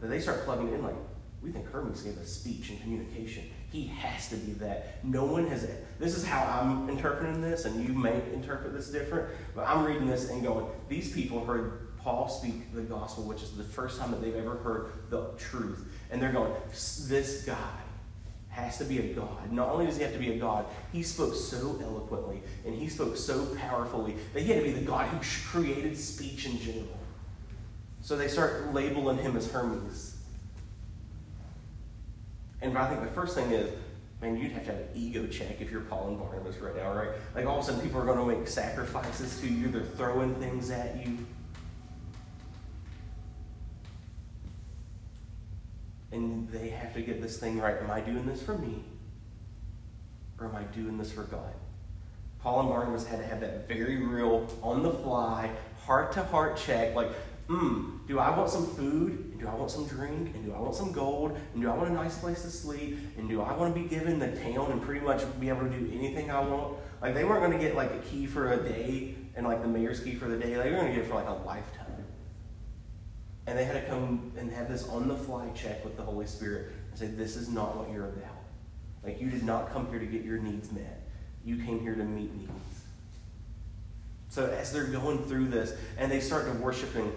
that 0.00 0.08
they 0.08 0.18
start 0.18 0.44
plugging 0.44 0.72
in. 0.72 0.82
Like, 0.82 0.96
we 1.42 1.50
think 1.50 1.70
Hermes 1.70 2.02
gave 2.02 2.18
us 2.18 2.28
speech 2.28 2.70
and 2.70 2.80
communication. 2.80 3.44
He 3.70 3.86
has 3.86 4.28
to 4.30 4.36
be 4.36 4.52
that. 4.54 5.04
No 5.04 5.24
one 5.24 5.46
has. 5.48 5.68
This 5.98 6.16
is 6.16 6.26
how 6.26 6.44
I'm 6.44 6.88
interpreting 6.88 7.40
this, 7.40 7.66
and 7.66 7.86
you 7.86 7.94
may 7.94 8.20
interpret 8.32 8.72
this 8.72 8.88
different. 8.88 9.28
But 9.54 9.68
I'm 9.68 9.84
reading 9.84 10.06
this 10.06 10.30
and 10.30 10.42
going, 10.42 10.66
these 10.88 11.12
people 11.12 11.44
heard 11.44 11.96
Paul 11.98 12.28
speak 12.28 12.72
the 12.74 12.82
gospel, 12.82 13.24
which 13.24 13.42
is 13.42 13.52
the 13.56 13.64
first 13.64 13.98
time 14.00 14.10
that 14.12 14.22
they've 14.22 14.36
ever 14.36 14.56
heard 14.56 14.90
the 15.10 15.30
truth. 15.38 15.88
And 16.10 16.22
they're 16.22 16.32
going, 16.32 16.52
this 16.70 17.44
guy 17.44 17.70
has 18.56 18.78
to 18.78 18.84
be 18.84 18.98
a 18.98 19.14
God. 19.14 19.52
Not 19.52 19.68
only 19.68 19.86
does 19.86 19.98
he 19.98 20.02
have 20.02 20.14
to 20.14 20.18
be 20.18 20.32
a 20.32 20.38
God, 20.38 20.64
he 20.92 21.02
spoke 21.02 21.34
so 21.34 21.78
eloquently 21.82 22.42
and 22.64 22.74
he 22.74 22.88
spoke 22.88 23.16
so 23.16 23.54
powerfully 23.56 24.16
that 24.32 24.42
he 24.42 24.48
had 24.50 24.62
to 24.62 24.64
be 24.64 24.72
the 24.72 24.86
God 24.86 25.08
who 25.08 25.18
created 25.50 25.96
speech 25.96 26.46
in 26.46 26.58
general. 26.58 26.98
So 28.00 28.16
they 28.16 28.28
start 28.28 28.72
labeling 28.72 29.18
him 29.18 29.36
as 29.36 29.50
Hermes. 29.50 30.15
And 32.62 32.76
I 32.76 32.88
think 32.88 33.02
the 33.02 33.14
first 33.14 33.34
thing 33.34 33.50
is, 33.50 33.70
man, 34.20 34.36
you'd 34.36 34.52
have 34.52 34.64
to 34.66 34.72
have 34.72 34.80
an 34.80 34.88
ego 34.94 35.26
check 35.26 35.60
if 35.60 35.70
you're 35.70 35.82
Paul 35.82 36.08
and 36.08 36.18
Barnabas 36.18 36.56
right 36.56 36.74
now, 36.74 36.92
right? 36.92 37.10
Like 37.34 37.46
all 37.46 37.58
of 37.58 37.64
a 37.64 37.66
sudden 37.66 37.80
people 37.80 38.00
are 38.00 38.04
going 38.04 38.18
to 38.18 38.38
make 38.38 38.48
sacrifices 38.48 39.40
to 39.40 39.48
you, 39.48 39.68
they're 39.68 39.82
throwing 39.82 40.34
things 40.36 40.70
at 40.70 41.06
you. 41.06 41.18
and 46.16 46.48
they 46.50 46.68
have 46.68 46.94
to 46.94 47.02
get 47.02 47.20
this 47.20 47.38
thing 47.38 47.60
right. 47.60 47.76
Am 47.78 47.90
I 47.90 48.00
doing 48.00 48.26
this 48.26 48.42
for 48.42 48.56
me? 48.56 48.82
Or 50.40 50.46
am 50.46 50.56
I 50.56 50.62
doing 50.62 50.98
this 50.98 51.12
for 51.12 51.22
God? 51.24 51.52
Paul 52.40 52.60
and 52.60 52.68
Barnabas 52.68 53.06
had 53.06 53.18
to 53.18 53.26
have 53.26 53.40
that 53.40 53.68
very 53.68 53.96
real, 54.04 54.46
on 54.62 54.82
the 54.82 54.92
fly, 54.92 55.50
heart 55.84 56.12
to 56.12 56.24
heart 56.24 56.56
check 56.56 56.94
like, 56.94 57.10
hmm, 57.48 57.98
do 58.06 58.18
I 58.18 58.36
want 58.36 58.50
some 58.50 58.66
food? 58.66 59.12
And 59.32 59.40
do 59.40 59.48
I 59.48 59.54
want 59.54 59.70
some 59.70 59.86
drink? 59.86 60.34
And 60.34 60.44
do 60.44 60.52
I 60.52 60.58
want 60.58 60.74
some 60.74 60.92
gold? 60.92 61.38
And 61.54 61.62
do 61.62 61.70
I 61.70 61.74
want 61.74 61.90
a 61.90 61.92
nice 61.92 62.18
place 62.18 62.42
to 62.42 62.50
sleep? 62.50 62.98
And 63.16 63.28
do 63.28 63.40
I 63.40 63.52
want 63.56 63.74
to 63.74 63.80
be 63.80 63.88
given 63.88 64.18
the 64.18 64.28
town 64.28 64.72
and 64.72 64.82
pretty 64.82 65.04
much 65.04 65.22
be 65.40 65.48
able 65.48 65.62
to 65.62 65.70
do 65.70 65.90
anything 65.92 66.30
I 66.30 66.40
want? 66.40 66.78
Like, 67.00 67.14
they 67.14 67.24
weren't 67.24 67.40
going 67.40 67.52
to 67.52 67.64
get 67.64 67.74
like 67.74 67.92
a 67.92 67.98
key 67.98 68.26
for 68.26 68.52
a 68.52 68.56
day 68.56 69.14
and 69.34 69.46
like 69.46 69.62
the 69.62 69.68
mayor's 69.68 70.00
key 70.00 70.14
for 70.14 70.26
the 70.26 70.36
day. 70.36 70.54
They 70.54 70.70
were 70.70 70.76
going 70.76 70.86
to 70.86 70.92
get 70.92 71.04
it 71.04 71.08
for 71.08 71.14
like 71.14 71.28
a 71.28 71.34
lifetime. 71.46 71.86
And 73.46 73.56
they 73.56 73.64
had 73.64 73.74
to 73.74 73.88
come 73.88 74.32
and 74.36 74.50
have 74.52 74.68
this 74.68 74.88
on 74.88 75.06
the 75.06 75.16
fly 75.16 75.48
check 75.54 75.84
with 75.84 75.96
the 75.96 76.02
Holy 76.02 76.26
Spirit 76.26 76.72
and 76.90 76.98
say, 76.98 77.06
This 77.06 77.36
is 77.36 77.48
not 77.48 77.76
what 77.76 77.90
you're 77.92 78.08
about. 78.08 78.34
Like, 79.04 79.20
you 79.20 79.30
did 79.30 79.44
not 79.44 79.72
come 79.72 79.88
here 79.88 80.00
to 80.00 80.06
get 80.06 80.24
your 80.24 80.38
needs 80.38 80.72
met, 80.72 81.06
you 81.44 81.62
came 81.64 81.80
here 81.80 81.94
to 81.94 82.02
meet 82.02 82.34
needs. 82.34 82.50
So, 84.28 84.46
as 84.46 84.72
they're 84.72 84.84
going 84.84 85.22
through 85.24 85.48
this 85.48 85.74
and 85.96 86.10
they 86.10 86.20
start 86.20 86.46
to 86.46 86.52
worshiping, 86.58 87.12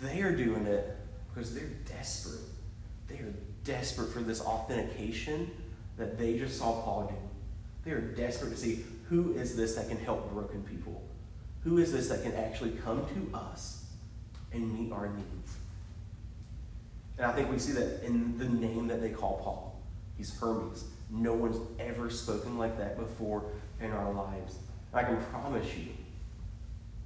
they 0.00 0.22
are 0.22 0.34
doing 0.34 0.66
it 0.66 0.96
because 1.28 1.54
they're 1.54 1.70
desperate. 1.86 2.40
They 3.08 3.16
are 3.16 3.34
desperate 3.64 4.10
for 4.10 4.20
this 4.20 4.40
authentication 4.40 5.50
that 5.96 6.18
they 6.18 6.38
just 6.38 6.58
saw 6.58 6.82
Paul 6.82 7.08
do. 7.08 7.14
They 7.84 7.96
are 7.96 8.00
desperate 8.00 8.50
to 8.50 8.56
see 8.56 8.84
who 9.08 9.34
is 9.34 9.56
this 9.56 9.74
that 9.74 9.88
can 9.88 9.98
help 9.98 10.30
broken 10.32 10.62
people? 10.62 11.02
Who 11.64 11.78
is 11.78 11.92
this 11.92 12.08
that 12.08 12.22
can 12.22 12.34
actually 12.34 12.72
come 12.72 13.06
to 13.06 13.36
us 13.36 13.78
and 14.52 14.72
meet 14.72 14.92
our 14.92 15.08
needs. 15.08 15.56
And 17.16 17.26
I 17.26 17.32
think 17.32 17.50
we 17.50 17.58
see 17.58 17.72
that 17.72 18.04
in 18.04 18.38
the 18.38 18.48
name 18.48 18.86
that 18.88 19.00
they 19.00 19.10
call 19.10 19.40
Paul. 19.42 19.80
He's 20.16 20.38
Hermes. 20.38 20.84
No 21.10 21.32
one's 21.32 21.58
ever 21.78 22.10
spoken 22.10 22.58
like 22.58 22.78
that 22.78 22.98
before 22.98 23.44
in 23.80 23.90
our 23.90 24.12
lives. 24.12 24.58
I 24.92 25.02
can 25.02 25.22
promise 25.24 25.66
you, 25.76 25.88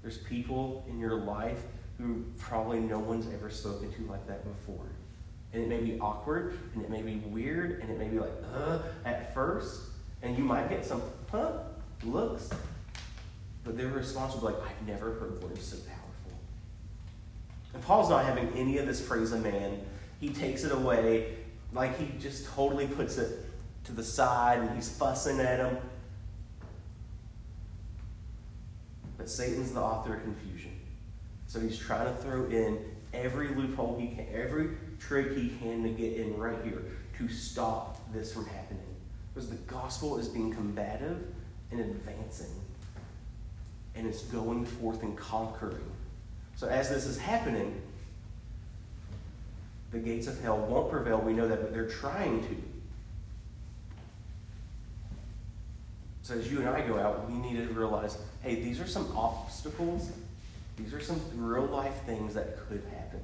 there's 0.03 0.19
people 0.19 0.85
in 0.89 0.99
your 0.99 1.17
life 1.17 1.63
who 2.03 2.25
probably 2.39 2.81
no 2.81 2.99
one's 2.99 3.33
ever 3.33 3.51
spoken 3.51 3.93
to 3.93 4.03
like 4.11 4.27
that 4.27 4.45
before. 4.45 4.87
And 5.53 5.63
it 5.63 5.69
may 5.69 5.81
be 5.81 5.99
awkward, 6.01 6.59
and 6.75 6.83
it 6.83 6.91
may 6.91 7.03
be 7.03 7.17
weird, 7.27 7.81
and 7.81 7.91
it 7.91 7.99
may 7.99 8.09
be 8.09 8.19
like, 8.19 8.33
uh, 8.55 8.79
at 9.05 9.35
first. 9.35 9.83
And 10.23 10.37
you 10.37 10.45
might 10.45 10.69
get 10.69 10.85
some, 10.85 11.03
huh, 11.31 11.59
looks. 12.05 12.51
But 13.65 13.77
their 13.77 13.89
response 13.89 14.35
will 14.35 14.41
be 14.41 14.47
like, 14.47 14.65
I've 14.67 14.89
never 14.89 15.13
heard 15.15 15.43
words 15.43 15.65
so 15.65 15.77
powerful. 15.77 16.41
And 17.75 17.83
Paul's 17.83 18.11
not 18.11 18.25
having 18.25 18.53
any 18.57 18.79
of 18.79 18.87
this 18.87 19.01
praise 19.01 19.33
of 19.33 19.43
man. 19.43 19.81
He 20.21 20.31
takes 20.31 20.65
it 20.65 20.73
away, 20.73 21.37
like 21.73 21.99
he 21.99 22.19
just 22.19 22.47
totally 22.47 22.87
puts 22.87 23.19
it 23.19 23.47
to 23.85 23.93
the 23.93 24.05
side 24.05 24.61
and 24.61 24.75
he's 24.75 24.89
fussing 24.89 25.41
at 25.41 25.59
him. 25.59 25.77
But 29.17 29.29
Satan's 29.29 29.73
the 29.73 29.81
author 29.81 30.15
of 30.15 30.23
confusion. 30.23 30.72
So 31.53 31.61
he's 31.61 31.79
trying 31.79 32.07
to 32.07 32.23
throw 32.23 32.47
in 32.47 32.79
every 33.13 33.49
loophole 33.49 33.99
he 34.01 34.15
can, 34.17 34.27
every 34.33 34.71
trick 34.99 35.37
he 35.37 35.51
can 35.61 35.83
to 35.83 35.91
get 35.91 36.15
in 36.15 36.37
right 36.39 36.57
here 36.65 36.83
to 37.19 37.29
stop 37.29 38.01
this 38.13 38.33
from 38.33 38.47
happening. 38.47 38.81
Because 39.35 39.51
the 39.51 39.57
gospel 39.57 40.17
is 40.17 40.29
being 40.29 40.53
combative 40.53 41.27
and 41.71 41.81
advancing. 41.81 42.55
And 43.95 44.07
it's 44.07 44.23
going 44.23 44.65
forth 44.65 45.03
and 45.03 45.15
conquering 45.17 45.93
so 46.57 46.69
as 46.69 46.89
this 46.89 47.07
is 47.07 47.19
happening, 47.19 47.81
the 49.91 49.99
gates 49.99 50.27
of 50.27 50.41
hell 50.41 50.59
won't 50.59 50.91
prevail. 50.91 51.19
We 51.19 51.33
know 51.33 51.49
that, 51.49 51.61
but 51.61 51.73
they're 51.73 51.89
trying 51.89 52.41
to. 52.43 52.57
So 56.23 56.35
as 56.35 56.51
you 56.51 56.61
and 56.61 56.69
I 56.69 56.87
go 56.87 56.99
out, 56.99 57.29
we 57.29 57.37
need 57.37 57.57
to 57.57 57.75
realize, 57.75 58.17
hey, 58.43 58.57
these 58.57 58.81
are 58.81 58.87
some 58.87 59.13
obstacles. 59.17 60.13
These 60.77 60.95
are 60.95 61.01
some 61.01 61.21
real 61.37 61.67
life 61.67 62.05
things 62.07 62.35
that 62.35 62.57
could 62.69 62.83
happen. 62.95 63.21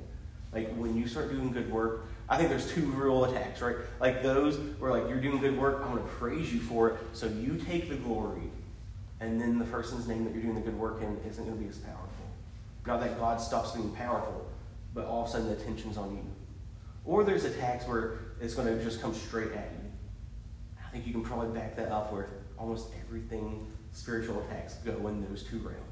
Like 0.52 0.74
when 0.74 0.96
you 0.96 1.06
start 1.06 1.30
doing 1.30 1.52
good 1.52 1.70
work, 1.70 2.06
I 2.28 2.36
think 2.36 2.48
there's 2.48 2.70
two 2.72 2.86
real 2.92 3.24
attacks, 3.24 3.60
right? 3.60 3.76
Like 4.00 4.22
those 4.22 4.58
where 4.78 4.90
like 4.90 5.08
you're 5.08 5.20
doing 5.20 5.38
good 5.38 5.58
work, 5.58 5.82
I'm 5.82 5.96
gonna 5.96 6.06
praise 6.06 6.52
you 6.52 6.60
for 6.60 6.90
it, 6.90 6.98
so 7.12 7.26
you 7.26 7.56
take 7.56 7.88
the 7.88 7.96
glory, 7.96 8.50
and 9.20 9.40
then 9.40 9.58
the 9.58 9.64
person's 9.66 10.06
name 10.06 10.24
that 10.24 10.32
you're 10.32 10.42
doing 10.42 10.54
the 10.54 10.60
good 10.60 10.78
work 10.78 11.02
in 11.02 11.18
isn't 11.28 11.44
gonna 11.44 11.56
be 11.56 11.68
as 11.68 11.78
powerful. 11.78 12.08
Not 12.86 13.00
that 13.00 13.18
God 13.18 13.40
stops 13.40 13.72
being 13.72 13.90
powerful, 13.90 14.46
but 14.94 15.04
all 15.04 15.24
of 15.24 15.28
a 15.28 15.32
sudden 15.32 15.48
the 15.48 15.52
attention's 15.52 15.98
on 15.98 16.12
you. 16.12 16.24
Or 17.04 17.24
there's 17.24 17.44
attacks 17.44 17.86
where 17.86 18.18
it's 18.40 18.54
to 18.54 18.82
just 18.82 19.00
come 19.00 19.14
straight 19.14 19.52
at 19.52 19.70
you. 19.72 19.90
I 20.84 20.90
think 20.90 21.06
you 21.06 21.12
can 21.12 21.22
probably 21.22 21.58
back 21.58 21.76
that 21.76 21.90
up 21.90 22.12
where 22.12 22.30
almost 22.56 22.88
everything 23.06 23.70
spiritual 23.92 24.42
attacks 24.42 24.74
go 24.84 25.06
in 25.08 25.26
those 25.28 25.42
two 25.42 25.58
realms. 25.58 25.87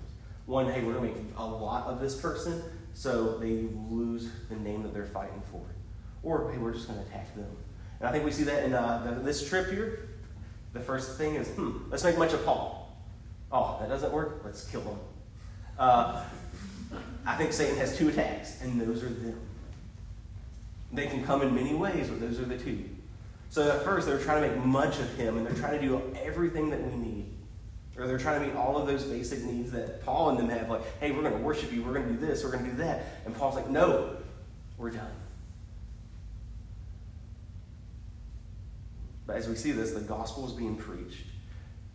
One, 0.46 0.70
hey, 0.70 0.82
we're 0.82 0.94
going 0.94 1.12
to 1.12 1.20
make 1.20 1.26
a 1.36 1.44
lot 1.44 1.88
of 1.88 2.00
this 2.00 2.18
person, 2.20 2.62
so 2.94 3.36
they 3.38 3.66
lose 3.90 4.30
the 4.48 4.56
name 4.56 4.84
that 4.84 4.94
they're 4.94 5.04
fighting 5.04 5.42
for. 5.50 5.62
Or, 6.22 6.50
hey, 6.52 6.58
we're 6.58 6.72
just 6.72 6.86
going 6.86 7.00
to 7.00 7.06
attack 7.06 7.34
them. 7.34 7.48
And 7.98 8.08
I 8.08 8.12
think 8.12 8.24
we 8.24 8.30
see 8.30 8.44
that 8.44 8.64
in 8.64 8.72
uh, 8.72 9.20
this 9.24 9.48
trip 9.48 9.70
here. 9.70 10.08
The 10.72 10.80
first 10.80 11.18
thing 11.18 11.34
is, 11.34 11.48
hmm, 11.48 11.78
let's 11.90 12.04
make 12.04 12.16
much 12.16 12.32
of 12.32 12.44
Paul. 12.44 12.96
Oh, 13.50 13.76
that 13.80 13.88
doesn't 13.88 14.12
work? 14.12 14.42
Let's 14.44 14.64
kill 14.68 14.82
him. 14.82 14.98
Uh, 15.78 16.24
I 17.26 17.36
think 17.36 17.52
Satan 17.52 17.76
has 17.78 17.96
two 17.96 18.08
attacks, 18.08 18.60
and 18.62 18.80
those 18.80 19.02
are 19.02 19.08
them. 19.08 19.40
They 20.92 21.06
can 21.08 21.24
come 21.24 21.42
in 21.42 21.54
many 21.54 21.74
ways, 21.74 22.08
but 22.08 22.20
those 22.20 22.38
are 22.38 22.44
the 22.44 22.58
two. 22.58 22.84
So 23.50 23.68
at 23.68 23.82
first, 23.82 24.06
they're 24.06 24.18
trying 24.18 24.42
to 24.42 24.48
make 24.48 24.64
much 24.64 24.98
of 25.00 25.12
him, 25.16 25.38
and 25.38 25.46
they're 25.46 25.54
trying 25.54 25.80
to 25.80 25.84
do 25.84 26.00
everything 26.22 26.70
that 26.70 26.80
we 26.80 26.96
need. 26.96 27.35
Or 27.98 28.06
they're 28.06 28.18
trying 28.18 28.40
to 28.40 28.46
meet 28.46 28.56
all 28.56 28.76
of 28.76 28.86
those 28.86 29.04
basic 29.04 29.42
needs 29.44 29.72
that 29.72 30.04
Paul 30.04 30.30
and 30.30 30.38
them 30.38 30.48
have, 30.50 30.68
like, 30.68 30.82
hey, 31.00 31.12
we're 31.12 31.22
going 31.22 31.32
to 31.32 31.38
worship 31.38 31.72
you, 31.72 31.82
we're 31.82 31.94
going 31.94 32.06
to 32.06 32.12
do 32.12 32.26
this, 32.26 32.44
we're 32.44 32.50
going 32.50 32.64
to 32.64 32.70
do 32.70 32.76
that. 32.78 33.06
And 33.24 33.34
Paul's 33.34 33.54
like, 33.54 33.70
no, 33.70 34.16
we're 34.76 34.90
done. 34.90 35.10
But 39.26 39.36
as 39.36 39.48
we 39.48 39.56
see 39.56 39.72
this, 39.72 39.92
the 39.92 40.00
gospel 40.00 40.46
is 40.46 40.52
being 40.52 40.76
preached, 40.76 41.24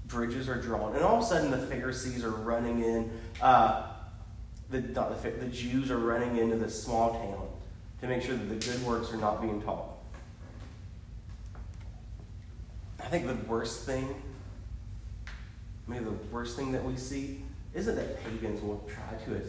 bridges 0.07 0.49
are 0.49 0.59
drawn, 0.59 0.95
and 0.95 1.03
all 1.03 1.17
of 1.17 1.23
a 1.23 1.25
sudden 1.25 1.51
the 1.51 1.57
Pharisees 1.57 2.23
are 2.23 2.31
running 2.31 2.83
in. 2.83 3.11
Uh, 3.39 3.87
the, 4.69 4.79
the, 4.79 5.33
the 5.39 5.47
Jews 5.47 5.91
are 5.91 5.97
running 5.97 6.37
into 6.37 6.55
this 6.55 6.81
small 6.81 7.11
town 7.11 7.47
to 8.01 8.07
make 8.07 8.23
sure 8.23 8.35
that 8.35 8.49
the 8.49 8.55
good 8.55 8.83
works 8.85 9.13
are 9.13 9.17
not 9.17 9.41
being 9.41 9.61
taught. 9.61 9.85
I 12.99 13.05
think 13.05 13.27
the 13.27 13.35
worst 13.49 13.85
thing 13.85 14.15
maybe 15.91 16.05
the 16.05 16.11
worst 16.31 16.55
thing 16.55 16.71
that 16.71 16.83
we 16.83 16.95
see, 16.95 17.43
isn't 17.73 17.95
that 17.95 18.23
pagans 18.23 18.61
will 18.61 18.87
try 18.87 19.17
to 19.25 19.41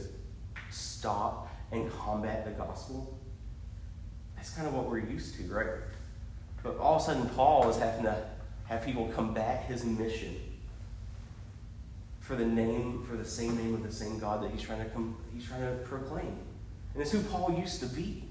stop 0.70 1.48
and 1.70 1.90
combat 1.92 2.44
the 2.44 2.50
gospel. 2.52 3.18
That's 4.37 4.50
kind 4.50 4.66
of 4.66 4.74
what 4.74 4.88
we're 4.88 4.98
used 4.98 5.37
to, 5.37 5.44
right? 5.44 5.66
But 6.62 6.78
all 6.78 6.96
of 6.96 7.02
a 7.02 7.05
sudden, 7.05 7.28
Paul 7.31 7.68
is 7.68 7.76
having 7.76 8.05
to 8.05 8.24
have 8.66 8.85
people 8.85 9.09
combat 9.09 9.64
his 9.64 9.85
mission 9.85 10.37
for 12.20 12.37
the 12.37 12.44
name, 12.44 13.05
for 13.09 13.16
the 13.16 13.24
same 13.24 13.57
name 13.57 13.74
of 13.74 13.83
the 13.83 13.92
same 13.92 14.18
God 14.18 14.42
that 14.42 14.50
he's 14.50 14.62
trying 14.62 14.78
to 14.78 14.90
come, 14.90 15.16
he's 15.35 15.44
trying 15.44 15.62
to 15.62 15.85
proclaim. 15.85 16.37
And 16.94 17.02
it's 17.02 17.11
who 17.11 17.20
Paul 17.22 17.57
used 17.59 17.81
to 17.81 17.87
be. 17.87 18.24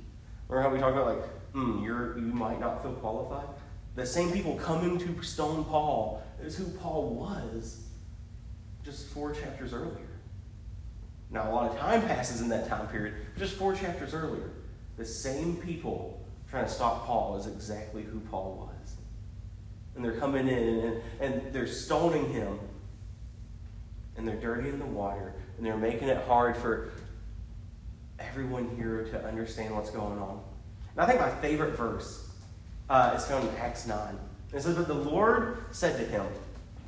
Remember 0.47 0.69
how 0.69 0.74
we 0.74 0.80
talk 0.80 0.93
about 0.93 1.17
like, 1.17 1.28
hmm, 1.54 1.84
you're 1.84 2.17
you 2.17 2.26
might 2.26 2.60
not 2.60 2.82
feel 2.82 2.93
qualified? 2.93 3.47
The 3.95 4.06
same 4.06 4.32
people 4.32 4.56
coming 4.56 4.97
to 5.00 5.21
stone 5.21 5.65
Paul 5.65 6.24
is 6.41 6.58
who 6.58 6.65
Paul 6.65 7.10
was 7.10 7.84
just 8.84 9.10
four 9.10 9.32
chapters 9.32 9.74
earlier. 9.74 10.08
Now, 11.30 11.50
a 11.50 11.52
lot 11.52 11.72
of 11.72 11.78
time 11.78 12.02
passes 12.02 12.41
in 12.41 12.50
that 12.50 12.67
time 12.67 12.88
period, 12.88 13.15
just 13.38 13.54
four 13.54 13.74
chapters 13.74 14.13
earlier, 14.13 14.52
the 14.98 15.06
same 15.06 15.56
people 15.58 16.22
trying 16.50 16.65
to 16.65 16.72
stop 16.72 17.06
Paul 17.06 17.38
is 17.38 17.48
exactly 17.48 18.04
who 18.04 18.20
Paul 18.20 18.70
was. 18.70 18.96
And 19.96 20.04
they're 20.04 20.20
coming 20.20 20.48
in 20.48 20.80
and, 20.80 21.02
and 21.22 21.54
they're 21.54 21.67
stoning 21.67 22.32
him, 22.34 22.60
and 24.17 24.28
they're 24.28 24.39
dirtying 24.39 24.80
the 24.80 24.86
water, 24.86 25.34
and 25.58 25.65
they're 25.65 25.78
making 25.78 26.10
it 26.10 26.26
hard 26.28 26.58
for 26.58 26.89
everyone 28.20 28.76
here 28.76 29.06
to 29.06 29.26
understand 29.26 29.74
what's 29.74 29.89
going 29.89 30.20
on. 30.20 30.41
And 30.94 31.00
I 31.00 31.06
think 31.08 31.20
my 31.20 31.30
favorite 31.30 31.78
verse 31.78 32.30
uh, 32.89 33.13
is 33.15 33.26
found 33.26 33.48
in 33.48 33.56
Acts 33.56 33.88
9. 33.88 34.20
It 34.54 34.62
says, 34.62 34.76
But 34.76 34.88
the 34.88 34.94
Lord 34.94 35.65
said 35.72 35.98
to 35.98 36.04
him, 36.04 36.26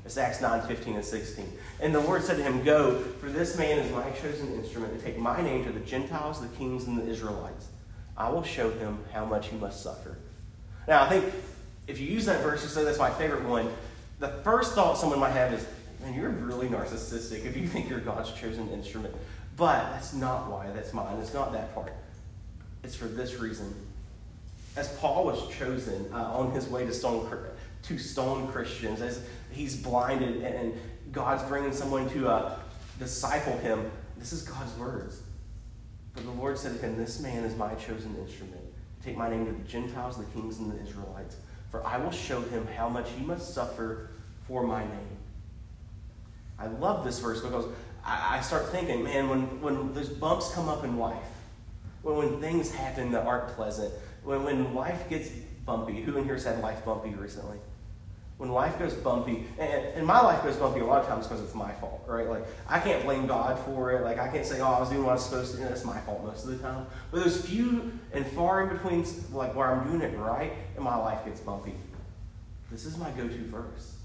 it's 0.05 0.17
Acts 0.17 0.41
9, 0.41 0.61
15 0.67 0.95
and 0.95 1.05
16. 1.05 1.53
And 1.79 1.95
the 1.95 1.99
Lord 1.99 2.23
said 2.23 2.37
to 2.37 2.43
him, 2.43 2.63
Go, 2.63 2.99
for 2.99 3.29
this 3.29 3.57
man 3.57 3.79
is 3.79 3.91
my 3.91 4.09
chosen 4.11 4.53
instrument 4.53 4.97
to 4.97 5.03
take 5.03 5.17
my 5.17 5.41
name 5.41 5.63
to 5.63 5.71
the 5.71 5.79
Gentiles, 5.79 6.41
the 6.41 6.49
kings, 6.57 6.85
and 6.85 6.97
the 6.97 7.09
Israelites. 7.09 7.67
I 8.17 8.29
will 8.29 8.43
show 8.43 8.69
him 8.69 8.99
how 9.13 9.25
much 9.25 9.47
he 9.47 9.57
must 9.57 9.81
suffer. 9.81 10.17
Now, 10.87 11.03
I 11.03 11.09
think 11.09 11.33
if 11.87 11.99
you 11.99 12.07
use 12.07 12.25
that 12.25 12.41
verse, 12.41 12.63
you 12.63 12.69
say 12.69 12.83
that's 12.83 12.99
my 12.99 13.09
favorite 13.11 13.43
one. 13.43 13.71
The 14.19 14.27
first 14.27 14.73
thought 14.73 14.97
someone 14.97 15.19
might 15.19 15.31
have 15.31 15.53
is, 15.53 15.65
man, 16.01 16.13
you're 16.13 16.29
really 16.29 16.67
narcissistic 16.67 17.45
if 17.45 17.55
you 17.55 17.67
think 17.67 17.89
you're 17.89 17.99
God's 17.99 18.31
chosen 18.33 18.69
instrument. 18.69 19.15
But 19.55 19.91
that's 19.91 20.13
not 20.13 20.49
why. 20.49 20.69
That's 20.71 20.93
mine. 20.93 21.17
It's 21.19 21.33
not 21.33 21.53
that 21.53 21.73
part. 21.73 21.93
It's 22.83 22.95
for 22.95 23.05
this 23.05 23.35
reason. 23.35 23.73
As 24.75 24.89
Paul 24.97 25.25
was 25.25 25.55
chosen 25.55 26.09
uh, 26.11 26.17
on 26.17 26.51
his 26.51 26.67
way 26.67 26.85
to 26.85 26.93
stone, 26.93 27.29
to 27.83 27.97
stone 27.97 28.47
Christians, 28.47 29.01
as 29.01 29.21
he's 29.51 29.75
blinded 29.75 30.43
and 30.43 30.73
God's 31.11 31.43
bringing 31.43 31.73
someone 31.73 32.09
to 32.11 32.27
uh, 32.27 32.59
disciple 32.99 33.57
him, 33.57 33.91
this 34.17 34.33
is 34.33 34.43
God's 34.43 34.73
words. 34.77 35.21
But 36.13 36.23
the 36.23 36.31
Lord 36.31 36.57
said 36.57 36.79
to 36.79 36.79
him, 36.79 36.97
This 36.97 37.19
man 37.19 37.43
is 37.43 37.55
my 37.55 37.73
chosen 37.75 38.15
instrument. 38.17 38.61
Take 39.03 39.17
my 39.17 39.29
name 39.29 39.45
to 39.45 39.51
the 39.51 39.67
Gentiles, 39.67 40.17
the 40.17 40.25
kings, 40.25 40.59
and 40.59 40.71
the 40.71 40.81
Israelites. 40.81 41.37
For 41.69 41.85
I 41.85 41.97
will 41.97 42.11
show 42.11 42.41
him 42.41 42.67
how 42.67 42.87
much 42.87 43.09
he 43.17 43.25
must 43.25 43.53
suffer 43.53 44.11
for 44.47 44.63
my 44.65 44.83
name. 44.83 45.17
I 46.59 46.67
love 46.67 47.03
this 47.03 47.19
verse 47.19 47.41
because 47.41 47.65
I, 48.05 48.37
I 48.37 48.41
start 48.41 48.69
thinking, 48.69 49.03
man, 49.03 49.27
when, 49.27 49.61
when 49.61 49.93
those 49.93 50.09
bumps 50.09 50.53
come 50.53 50.69
up 50.69 50.83
in 50.83 50.97
life, 50.97 51.17
when, 52.03 52.15
when 52.15 52.39
things 52.39 52.71
happen 52.71 53.11
that 53.11 53.25
aren't 53.25 53.49
pleasant, 53.55 53.91
when, 54.23 54.43
when 54.43 54.73
life 54.73 55.09
gets 55.09 55.29
bumpy, 55.65 56.01
who 56.01 56.17
in 56.17 56.25
here 56.25 56.35
has 56.35 56.43
had 56.43 56.59
life 56.59 56.85
bumpy 56.85 57.09
recently? 57.09 57.57
When 58.37 58.49
life 58.49 58.79
goes 58.79 58.93
bumpy, 58.93 59.45
and, 59.59 59.71
and 59.71 60.07
my 60.07 60.19
life 60.19 60.43
goes 60.43 60.57
bumpy 60.57 60.79
a 60.79 60.85
lot 60.85 61.01
of 61.01 61.07
times 61.07 61.27
because 61.27 61.41
it's 61.41 61.53
my 61.53 61.71
fault, 61.73 62.03
right? 62.07 62.27
Like, 62.27 62.45
I 62.67 62.79
can't 62.79 63.03
blame 63.03 63.27
God 63.27 63.57
for 63.59 63.91
it. 63.91 64.03
Like, 64.03 64.19
I 64.19 64.27
can't 64.27 64.45
say, 64.45 64.59
oh, 64.59 64.65
I 64.65 64.79
was 64.79 64.89
doing 64.89 65.03
what 65.03 65.11
I 65.11 65.13
was 65.13 65.25
supposed 65.25 65.51
to 65.51 65.57
do. 65.57 65.63
It's 65.65 65.85
my 65.85 65.99
fault 66.01 66.23
most 66.23 66.43
of 66.43 66.49
the 66.49 66.57
time. 66.57 66.87
But 67.11 67.21
there's 67.21 67.45
few 67.45 67.91
and 68.11 68.25
far 68.27 68.63
in 68.63 68.75
between, 68.75 69.05
like, 69.31 69.55
where 69.55 69.67
I'm 69.67 69.87
doing 69.87 70.01
it 70.01 70.17
right 70.17 70.53
and 70.75 70.83
my 70.83 70.95
life 70.95 71.23
gets 71.25 71.39
bumpy. 71.39 71.75
This 72.71 72.85
is 72.85 72.97
my 72.97 73.11
go 73.11 73.27
to 73.27 73.37
verse. 73.49 73.97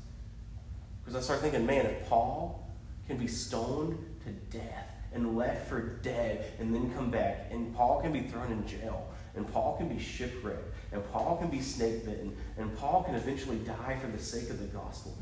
Because 1.04 1.16
I 1.16 1.24
start 1.24 1.40
thinking, 1.40 1.64
man, 1.64 1.86
if 1.86 2.08
Paul 2.08 2.68
can 3.06 3.16
be 3.16 3.26
stoned 3.26 3.98
to 4.24 4.30
death 4.56 4.88
and 5.12 5.36
left 5.36 5.68
for 5.68 5.80
dead 5.80 6.52
and 6.58 6.74
then 6.74 6.92
come 6.94 7.10
back. 7.10 7.48
And 7.50 7.74
Paul 7.74 8.00
can 8.02 8.12
be 8.12 8.20
thrown 8.20 8.52
in 8.52 8.66
jail. 8.66 9.08
And 9.34 9.50
Paul 9.50 9.76
can 9.76 9.88
be 9.88 9.98
shipwrecked. 9.98 10.74
And 10.92 11.06
Paul 11.12 11.36
can 11.36 11.48
be 11.48 11.60
snake 11.60 12.04
bitten. 12.04 12.36
And 12.56 12.76
Paul 12.78 13.02
can 13.04 13.14
eventually 13.14 13.58
die 13.58 13.98
for 14.00 14.06
the 14.06 14.18
sake 14.18 14.50
of 14.50 14.58
the 14.58 14.66
gospel. 14.66 15.16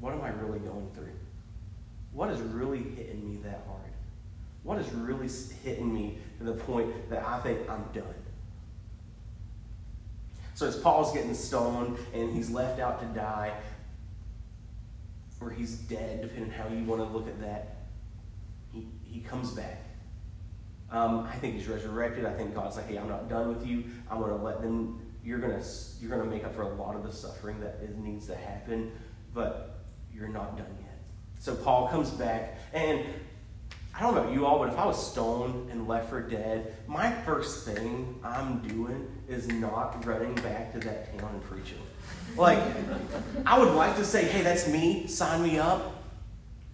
What 0.00 0.12
am 0.12 0.22
I 0.22 0.30
really 0.30 0.58
going 0.60 0.90
through? 0.94 1.12
What 2.12 2.30
is 2.30 2.40
really 2.40 2.82
hitting 2.82 3.28
me 3.28 3.36
that 3.44 3.62
hard? 3.66 3.92
What 4.62 4.78
is 4.78 4.92
really 4.92 5.28
hitting 5.64 5.92
me 5.92 6.18
to 6.38 6.44
the 6.44 6.52
point 6.52 7.10
that 7.10 7.24
I 7.24 7.40
think 7.40 7.68
I'm 7.70 7.84
done? 7.92 8.14
So 10.54 10.66
as 10.66 10.76
Paul's 10.76 11.12
getting 11.12 11.34
stoned 11.34 11.98
and 12.12 12.34
he's 12.34 12.50
left 12.50 12.80
out 12.80 13.00
to 13.00 13.06
die, 13.18 13.52
or 15.40 15.50
he's 15.50 15.76
dead, 15.76 16.22
depending 16.22 16.44
on 16.44 16.50
how 16.50 16.68
you 16.68 16.84
want 16.84 17.00
to 17.00 17.06
look 17.16 17.28
at 17.28 17.40
that. 17.40 17.76
He, 18.72 18.86
he 19.04 19.20
comes 19.20 19.52
back. 19.52 19.84
Um, 20.90 21.28
I 21.30 21.36
think 21.36 21.54
he's 21.54 21.68
resurrected. 21.68 22.24
I 22.24 22.32
think 22.32 22.54
God's 22.54 22.76
like, 22.76 22.88
hey, 22.88 22.96
I'm 22.96 23.08
not 23.08 23.28
done 23.28 23.48
with 23.48 23.66
you. 23.66 23.84
I'm 24.10 24.18
going 24.18 24.30
to 24.30 24.42
let 24.42 24.62
them, 24.62 25.00
you're 25.22 25.38
going 25.38 25.60
to 25.60 25.66
you're 26.00 26.10
going 26.10 26.22
to 26.22 26.28
make 26.28 26.44
up 26.44 26.54
for 26.54 26.62
a 26.62 26.74
lot 26.74 26.96
of 26.96 27.02
the 27.02 27.12
suffering 27.12 27.60
that 27.60 27.98
needs 27.98 28.26
to 28.28 28.34
happen, 28.34 28.92
but 29.34 29.80
you're 30.12 30.28
not 30.28 30.56
done 30.56 30.76
yet. 30.80 30.98
So 31.40 31.54
Paul 31.54 31.88
comes 31.88 32.10
back, 32.10 32.58
and 32.72 33.04
I 33.94 34.00
don't 34.00 34.14
know 34.14 34.22
about 34.22 34.32
you 34.32 34.46
all, 34.46 34.58
but 34.60 34.68
if 34.68 34.78
I 34.78 34.86
was 34.86 35.10
stoned 35.10 35.70
and 35.70 35.86
left 35.88 36.08
for 36.08 36.20
dead, 36.20 36.74
my 36.86 37.12
first 37.22 37.66
thing 37.66 38.18
I'm 38.24 38.60
doing 38.66 39.10
is 39.28 39.48
not 39.48 40.04
running 40.06 40.34
back 40.36 40.72
to 40.72 40.78
that 40.80 41.18
town 41.18 41.30
and 41.34 41.42
preaching. 41.42 41.78
Like, 42.36 42.62
I 43.44 43.58
would 43.58 43.74
like 43.74 43.96
to 43.96 44.04
say, 44.04 44.24
hey, 44.24 44.42
that's 44.42 44.68
me, 44.68 45.06
sign 45.08 45.42
me 45.42 45.58
up, 45.58 46.04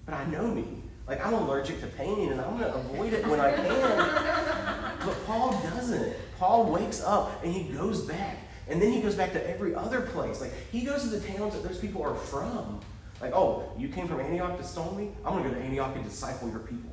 but 0.05 0.15
I 0.15 0.25
know 0.27 0.47
me. 0.47 0.84
Like, 1.07 1.25
I'm 1.25 1.35
allergic 1.35 1.81
to 1.81 1.87
pain 1.87 2.33
and 2.33 2.41
I'm 2.41 2.59
going 2.59 2.73
to 2.73 2.79
avoid 2.79 3.13
it 3.13 3.27
when 3.27 3.41
I 3.41 3.53
can. 3.53 5.07
But 5.07 5.27
Paul 5.27 5.53
doesn't. 5.63 6.15
Paul 6.39 6.65
wakes 6.73 7.03
up 7.03 7.45
and 7.45 7.53
he 7.53 7.65
goes 7.65 8.01
back. 8.03 8.39
And 8.67 8.81
then 8.81 8.91
he 8.91 9.03
goes 9.03 9.15
back 9.15 9.33
to 9.33 9.51
every 9.51 9.75
other 9.75 10.01
place. 10.01 10.41
Like, 10.41 10.53
he 10.73 10.83
goes 10.83 11.03
to 11.03 11.09
the 11.09 11.21
towns 11.21 11.53
that 11.53 11.63
those 11.63 11.79
people 11.79 12.03
are 12.03 12.15
from. 12.15 12.81
Like, 13.21 13.33
oh, 13.35 13.71
you 13.77 13.89
came 13.89 14.09
from 14.09 14.21
Antioch 14.21 14.57
to 14.57 14.65
stone 14.65 14.97
me? 14.97 15.11
I'm 15.25 15.33
going 15.35 15.45
to 15.45 15.51
go 15.51 15.55
to 15.55 15.61
Antioch 15.61 15.95
and 15.95 16.05
disciple 16.05 16.49
your 16.49 16.61
people. 16.61 16.91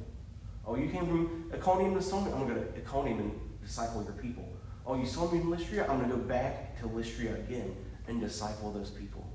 Oh, 0.65 0.76
you 0.76 0.89
came 0.89 1.08
from 1.08 1.52
Iconium 1.54 1.95
to 1.95 2.02
stone 2.02 2.26
me? 2.26 2.32
I'm 2.32 2.39
going 2.39 2.50
to 2.50 2.56
go 2.56 2.62
to 2.62 2.78
Iconium 2.78 3.19
and 3.19 3.39
disciple 3.63 4.04
your 4.04 4.13
people. 4.13 4.47
Oh, 4.86 4.95
you 4.95 5.06
saw 5.06 5.32
me 5.32 5.39
in 5.39 5.50
Lystra? 5.50 5.89
I'm 5.89 6.00
going 6.00 6.10
to 6.10 6.17
go 6.17 6.21
back 6.21 6.78
to 6.82 6.88
Lystra 6.88 7.34
again 7.36 7.76
and 8.08 8.19
disciple 8.19 8.71
those 8.71 8.89
people. 8.89 9.26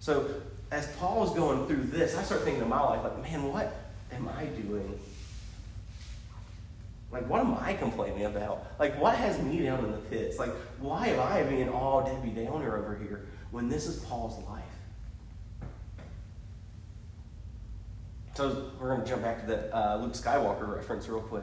So 0.00 0.28
as 0.70 0.86
Paul 0.96 1.24
is 1.24 1.30
going 1.30 1.66
through 1.66 1.84
this, 1.84 2.16
I 2.16 2.22
start 2.22 2.42
thinking 2.42 2.62
in 2.62 2.68
my 2.68 2.80
life, 2.80 3.02
like, 3.02 3.20
man, 3.22 3.44
what 3.44 3.74
am 4.12 4.28
I 4.28 4.44
doing? 4.44 4.98
Like, 7.10 7.28
what 7.28 7.40
am 7.40 7.54
I 7.54 7.74
complaining 7.74 8.24
about? 8.24 8.66
Like, 8.78 9.00
what 9.00 9.16
has 9.16 9.42
me 9.42 9.62
down 9.62 9.84
in 9.84 9.90
the 9.90 9.98
pits? 9.98 10.38
Like, 10.38 10.50
why 10.78 11.08
am 11.08 11.20
I 11.20 11.42
being 11.42 11.68
all 11.68 12.04
Debbie 12.04 12.30
Downer 12.30 12.76
over 12.76 12.96
here 12.96 13.26
when 13.50 13.68
this 13.68 13.86
is 13.86 13.98
Paul's 14.04 14.42
life? 14.48 14.62
So 18.34 18.70
we're 18.80 18.94
going 18.94 19.02
to 19.02 19.06
jump 19.06 19.22
back 19.22 19.40
to 19.40 19.46
the 19.46 19.76
uh, 19.76 19.96
Luke 19.96 20.12
Skywalker 20.12 20.76
reference 20.76 21.08
real 21.08 21.20
quick. 21.20 21.42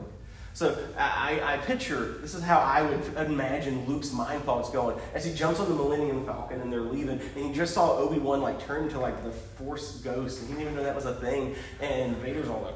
So 0.58 0.76
I, 0.98 1.40
I 1.40 1.56
picture 1.58 2.18
this 2.20 2.34
is 2.34 2.42
how 2.42 2.58
I 2.58 2.82
would 2.82 3.14
imagine 3.16 3.86
Luke's 3.86 4.12
mind 4.12 4.42
thoughts 4.42 4.70
going 4.70 4.98
as 5.14 5.24
he 5.24 5.32
jumps 5.32 5.60
on 5.60 5.68
the 5.68 5.74
Millennium 5.76 6.26
Falcon 6.26 6.60
and 6.60 6.72
they're 6.72 6.80
leaving, 6.80 7.20
and 7.20 7.46
he 7.46 7.52
just 7.52 7.72
saw 7.72 7.96
Obi 7.96 8.18
Wan 8.18 8.42
like 8.42 8.60
turn 8.66 8.82
into 8.82 8.98
like 8.98 9.22
the 9.22 9.30
Force 9.30 10.00
ghost, 10.00 10.40
and 10.40 10.48
he 10.48 10.54
didn't 10.54 10.62
even 10.62 10.74
know 10.74 10.82
that 10.82 10.96
was 10.96 11.04
a 11.04 11.14
thing. 11.14 11.54
And 11.80 12.16
Vader's 12.16 12.48
all 12.48 12.62
like, 12.62 12.74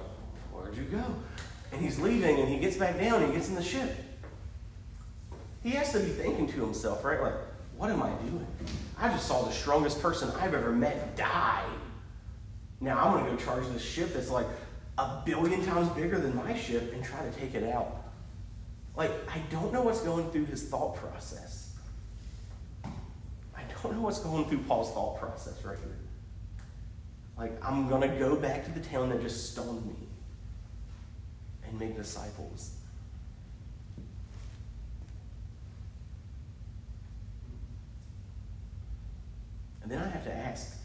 "Where'd 0.52 0.76
you 0.76 0.84
go?" 0.84 1.02
And 1.72 1.82
he's 1.82 1.98
leaving, 1.98 2.38
and 2.38 2.48
he 2.48 2.60
gets 2.60 2.76
back 2.76 3.00
down, 3.00 3.20
and 3.20 3.32
he 3.32 3.36
gets 3.36 3.48
in 3.48 3.56
the 3.56 3.64
ship. 3.64 3.90
He 5.64 5.70
has 5.70 5.90
to 5.90 5.98
be 5.98 6.10
thinking 6.10 6.46
to 6.52 6.60
himself, 6.60 7.04
right? 7.04 7.20
Like, 7.20 7.34
what 7.76 7.90
am 7.90 8.00
I 8.00 8.10
doing? 8.10 8.46
I 8.96 9.08
just 9.08 9.26
saw 9.26 9.42
the 9.42 9.50
strongest 9.50 10.00
person 10.00 10.30
I've 10.38 10.54
ever 10.54 10.70
met 10.70 11.16
die. 11.16 11.64
Now 12.80 12.98
I'm 12.98 13.12
going 13.12 13.24
to 13.24 13.30
go 13.32 13.36
charge 13.36 13.66
this 13.72 13.82
ship 13.82 14.12
that's 14.14 14.30
like 14.30 14.46
a 14.98 15.22
billion 15.24 15.64
times 15.64 15.88
bigger 15.90 16.18
than 16.18 16.36
my 16.36 16.56
ship 16.56 16.92
and 16.92 17.02
try 17.02 17.24
to 17.24 17.30
take 17.38 17.54
it 17.54 17.64
out. 17.72 18.04
Like, 18.94 19.10
I 19.28 19.38
don't 19.50 19.72
know 19.72 19.82
what's 19.82 20.00
going 20.00 20.30
through 20.30 20.46
his 20.46 20.64
thought 20.64 20.96
process. 20.96 21.74
I 22.84 23.62
don't 23.82 23.96
know 23.96 24.02
what's 24.02 24.20
going 24.20 24.44
through 24.46 24.58
Paul's 24.58 24.92
thought 24.92 25.18
process 25.18 25.64
right 25.64 25.78
here. 25.78 25.96
Like, 27.38 27.52
I'm 27.64 27.88
going 27.88 28.02
to 28.02 28.18
go 28.18 28.36
back 28.36 28.64
to 28.66 28.70
the 28.70 28.80
town 28.80 29.08
that 29.08 29.22
just 29.22 29.52
stoned 29.52 29.86
me 29.86 30.08
and 31.66 31.80
make 31.80 31.96
disciples. 31.96 32.76
And 39.82 39.90
then 39.90 39.98
I 39.98 40.08
have 40.08 40.24
to 40.24 40.32
ask, 40.32 40.76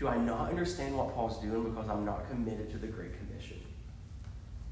do 0.00 0.08
I 0.08 0.16
not 0.16 0.48
understand 0.48 0.96
what 0.96 1.14
Paul's 1.14 1.38
doing 1.42 1.62
because 1.70 1.88
I'm 1.90 2.06
not 2.06 2.28
committed 2.30 2.70
to 2.70 2.78
the 2.78 2.86
Great 2.86 3.10
Commission? 3.18 3.60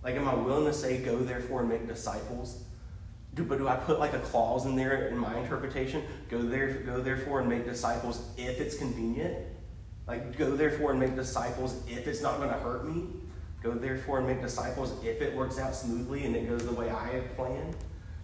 Like, 0.03 0.17
am 0.17 0.27
I 0.27 0.35
willing 0.35 0.65
to 0.65 0.73
say, 0.73 0.99
go 0.99 1.19
therefore 1.19 1.61
and 1.61 1.69
make 1.69 1.87
disciples? 1.87 2.63
Do, 3.35 3.45
but 3.45 3.59
do 3.59 3.69
I 3.69 3.77
put 3.77 4.01
like 4.01 4.15
a 4.15 4.21
clause 4.21 4.65
in 4.65 4.75
there 4.75 5.09
in 5.09 5.19
my 5.19 5.39
interpretation? 5.39 6.03
Go 6.31 6.41
there, 6.41 6.73
go 6.73 7.03
therefore 7.03 7.41
and 7.41 7.49
make 7.49 7.67
disciples 7.67 8.27
if 8.39 8.59
it's 8.59 8.79
convenient. 8.79 9.37
Like, 10.07 10.39
go 10.39 10.57
therefore 10.57 10.93
and 10.93 11.01
make 11.01 11.15
disciples 11.15 11.79
if 11.87 12.07
it's 12.07 12.23
not 12.23 12.39
going 12.39 12.49
to 12.49 12.57
hurt 12.57 12.89
me. 12.89 13.09
Go 13.63 13.73
therefore 13.73 14.19
and 14.19 14.27
make 14.27 14.41
disciples 14.41 14.95
if 15.05 15.21
it 15.21 15.37
works 15.37 15.59
out 15.59 15.75
smoothly 15.75 16.25
and 16.25 16.35
it 16.35 16.49
goes 16.49 16.65
the 16.65 16.73
way 16.73 16.89
I 16.89 17.09
have 17.09 17.37
planned. 17.37 17.77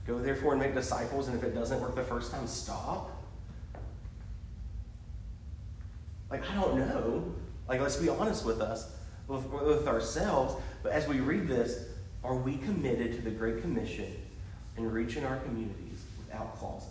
Go 0.06 0.20
therefore 0.20 0.52
and 0.52 0.62
make 0.62 0.74
disciples, 0.74 1.28
and 1.28 1.36
if 1.36 1.44
it 1.44 1.54
doesn't 1.54 1.80
work 1.80 1.96
the 1.96 2.02
first 2.02 2.30
time, 2.30 2.46
stop. 2.46 3.10
Like, 6.30 6.48
I 6.50 6.54
don't 6.54 6.78
know. 6.78 7.34
Like, 7.68 7.80
let's 7.80 7.96
be 7.96 8.08
honest 8.08 8.44
with 8.44 8.60
us, 8.60 8.92
with, 9.28 9.44
with 9.46 9.86
ourselves. 9.86 10.54
But 10.82 10.92
as 10.92 11.06
we 11.06 11.20
read 11.20 11.48
this, 11.48 11.86
are 12.22 12.34
we 12.34 12.56
committed 12.58 13.14
to 13.16 13.22
the 13.22 13.30
Great 13.30 13.60
Commission 13.60 14.16
and 14.76 14.92
reaching 14.92 15.24
our 15.24 15.36
communities 15.38 16.04
without 16.18 16.56
clauses? 16.56 16.88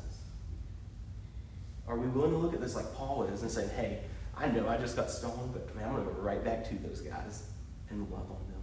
Are 1.88 1.98
we 1.98 2.08
willing 2.08 2.32
to 2.32 2.38
look 2.38 2.54
at 2.54 2.62
this 2.62 2.76
like 2.76 2.94
Paul 2.96 3.24
is 3.24 3.42
and 3.42 3.52
say, 3.52 3.68
hey, 3.76 4.02
I 4.38 4.48
know 4.48 4.68
I 4.68 4.78
just 4.78 4.96
got 4.96 5.12
stoned, 5.12 5.54
but 5.54 5.76
man, 5.76 5.90
I'm 5.90 5.96
going 5.96 6.08
to 6.08 6.14
go 6.14 6.20
right 6.22 6.44
back 6.44 6.68
to 6.70 6.76
those 6.76 7.02
guys 7.02 7.44
and 7.90 8.02
love 8.10 8.30
on 8.32 8.38
them. 8.48 8.62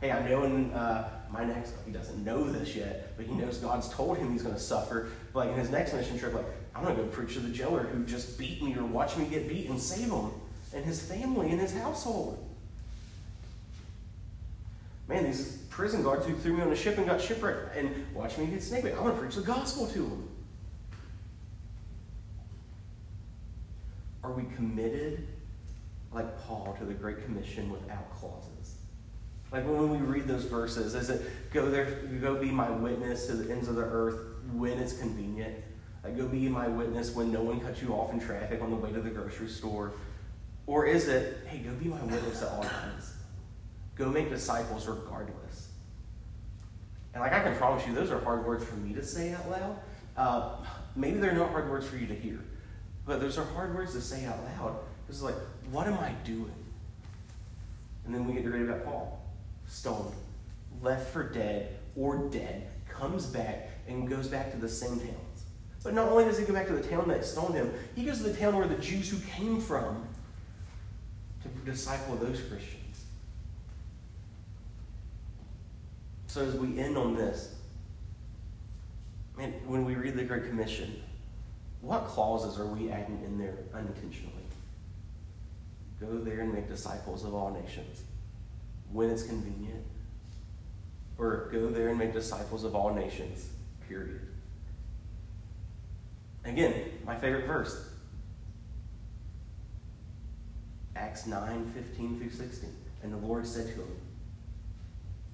Hey, 0.00 0.12
I 0.12 0.28
know 0.28 0.44
in 0.44 0.72
uh, 0.72 1.08
my 1.30 1.44
next, 1.44 1.74
he 1.84 1.92
doesn't 1.92 2.24
know 2.24 2.48
this 2.48 2.74
yet, 2.74 3.16
but 3.16 3.26
he 3.26 3.34
knows 3.34 3.58
God's 3.58 3.88
told 3.88 4.18
him 4.18 4.32
he's 4.32 4.42
going 4.42 4.54
to 4.54 4.60
suffer. 4.60 5.10
But 5.32 5.46
like 5.46 5.54
in 5.54 5.60
his 5.60 5.70
next 5.70 5.92
mission 5.92 6.18
trip, 6.18 6.34
like, 6.34 6.46
I'm 6.78 6.96
to 6.96 7.02
go 7.02 7.08
preach 7.08 7.34
to 7.34 7.40
the 7.40 7.48
jailer 7.48 7.82
who 7.82 8.04
just 8.04 8.38
beat 8.38 8.62
me 8.62 8.76
or 8.76 8.84
watch 8.84 9.16
me 9.16 9.24
get 9.24 9.48
beat 9.48 9.68
and 9.68 9.80
save 9.80 10.10
him 10.10 10.30
and 10.72 10.84
his 10.84 11.00
family 11.02 11.50
and 11.50 11.60
his 11.60 11.74
household. 11.74 12.44
Man, 15.08 15.24
these 15.24 15.56
prison 15.70 16.02
guards 16.02 16.26
who 16.26 16.36
threw 16.36 16.52
me 16.56 16.62
on 16.62 16.70
a 16.70 16.76
ship 16.76 16.98
and 16.98 17.06
got 17.06 17.20
shipwrecked 17.20 17.76
and 17.76 18.06
watch 18.14 18.38
me 18.38 18.46
get 18.46 18.62
snake 18.62 18.84
bit. 18.84 18.94
I'm 18.94 19.02
going 19.02 19.14
to 19.14 19.20
preach 19.20 19.34
the 19.34 19.40
gospel 19.40 19.86
to 19.88 19.98
them. 19.98 20.28
Are 24.22 24.32
we 24.32 24.44
committed, 24.54 25.26
like 26.12 26.38
Paul, 26.42 26.76
to 26.78 26.84
the 26.84 26.94
Great 26.94 27.24
Commission 27.24 27.70
without 27.70 28.14
clauses? 28.14 28.76
Like 29.50 29.66
when 29.66 29.90
we 29.90 29.98
read 29.98 30.28
those 30.28 30.44
verses, 30.44 30.94
is 30.94 31.08
it 31.08 31.22
go 31.52 31.70
there, 31.70 32.02
go 32.20 32.36
be 32.36 32.50
my 32.50 32.70
witness 32.70 33.26
to 33.26 33.32
the 33.32 33.50
ends 33.50 33.66
of 33.66 33.76
the 33.76 33.82
earth 33.82 34.18
when 34.52 34.78
it's 34.78 34.92
convenient? 34.92 35.54
Like 36.04 36.16
go 36.16 36.26
be 36.26 36.48
my 36.48 36.68
witness 36.68 37.14
when 37.14 37.32
no 37.32 37.42
one 37.42 37.60
cuts 37.60 37.82
you 37.82 37.92
off 37.92 38.12
in 38.12 38.20
traffic 38.20 38.62
on 38.62 38.70
the 38.70 38.76
way 38.76 38.92
to 38.92 39.00
the 39.00 39.10
grocery 39.10 39.48
store? 39.48 39.92
Or 40.66 40.86
is 40.86 41.08
it, 41.08 41.38
hey, 41.46 41.58
go 41.58 41.70
be 41.72 41.88
my 41.88 42.02
witness 42.02 42.42
at 42.42 42.48
all 42.48 42.62
times? 42.62 43.14
Go 43.96 44.08
make 44.08 44.30
disciples 44.30 44.86
regardless. 44.86 45.68
And 47.14 47.22
like 47.22 47.32
I 47.32 47.42
can 47.42 47.56
promise 47.56 47.86
you, 47.86 47.94
those 47.94 48.10
are 48.10 48.20
hard 48.20 48.46
words 48.46 48.64
for 48.64 48.76
me 48.76 48.94
to 48.94 49.04
say 49.04 49.32
out 49.32 49.50
loud. 49.50 49.78
Uh, 50.16 50.56
maybe 50.94 51.18
they're 51.18 51.32
not 51.32 51.50
hard 51.50 51.70
words 51.70 51.86
for 51.86 51.96
you 51.96 52.06
to 52.06 52.14
hear, 52.14 52.38
but 53.06 53.20
those 53.20 53.38
are 53.38 53.44
hard 53.44 53.74
words 53.74 53.92
to 53.94 54.00
say 54.00 54.24
out 54.26 54.38
loud. 54.58 54.76
Is 55.08 55.22
like, 55.22 55.34
what 55.70 55.86
am 55.86 55.94
I 55.94 56.12
doing? 56.24 56.52
And 58.04 58.14
then 58.14 58.26
we 58.26 58.34
get 58.34 58.44
to 58.44 58.50
read 58.50 58.68
about 58.68 58.84
Paul 58.84 59.24
stoned, 59.66 60.12
left 60.82 61.12
for 61.12 61.22
dead 61.22 61.76
or 61.96 62.28
dead, 62.28 62.68
comes 62.88 63.26
back 63.26 63.70
and 63.86 64.08
goes 64.08 64.28
back 64.28 64.50
to 64.52 64.58
the 64.58 64.68
same 64.68 64.98
towns. 64.98 65.27
But 65.82 65.94
not 65.94 66.08
only 66.08 66.24
does 66.24 66.38
he 66.38 66.44
go 66.44 66.52
back 66.52 66.66
to 66.66 66.72
the 66.72 66.86
town 66.86 67.08
that 67.08 67.24
stoned 67.24 67.54
him, 67.54 67.72
he 67.94 68.04
goes 68.04 68.18
to 68.18 68.24
the 68.24 68.36
town 68.36 68.56
where 68.56 68.66
the 68.66 68.76
Jews 68.76 69.08
who 69.08 69.18
came 69.30 69.60
from 69.60 70.06
to 71.42 71.48
disciple 71.70 72.16
those 72.16 72.40
Christians. 72.40 73.04
So 76.26 76.44
as 76.44 76.54
we 76.54 76.78
end 76.78 76.96
on 76.96 77.14
this, 77.14 77.54
man, 79.36 79.52
when 79.66 79.84
we 79.84 79.94
read 79.94 80.14
the 80.14 80.24
Great 80.24 80.46
Commission, 80.48 81.02
what 81.80 82.06
clauses 82.06 82.58
are 82.58 82.66
we 82.66 82.90
adding 82.90 83.22
in 83.24 83.38
there 83.38 83.54
unintentionally? 83.72 84.34
Go 86.00 86.18
there 86.18 86.40
and 86.40 86.52
make 86.52 86.68
disciples 86.68 87.24
of 87.24 87.34
all 87.34 87.50
nations 87.50 88.02
when 88.92 89.10
it's 89.10 89.22
convenient, 89.22 89.84
or 91.18 91.48
go 91.52 91.68
there 91.68 91.88
and 91.88 91.98
make 91.98 92.12
disciples 92.12 92.64
of 92.64 92.74
all 92.74 92.94
nations, 92.94 93.48
period. 93.88 94.27
Again, 96.48 96.74
my 97.04 97.14
favorite 97.14 97.46
verse 97.46 97.88
Acts 100.96 101.26
9 101.26 101.72
15 101.74 102.18
through 102.18 102.30
16. 102.30 102.70
And 103.02 103.12
the 103.12 103.18
Lord 103.18 103.46
said 103.46 103.66
to 103.66 103.74
him, 103.74 103.96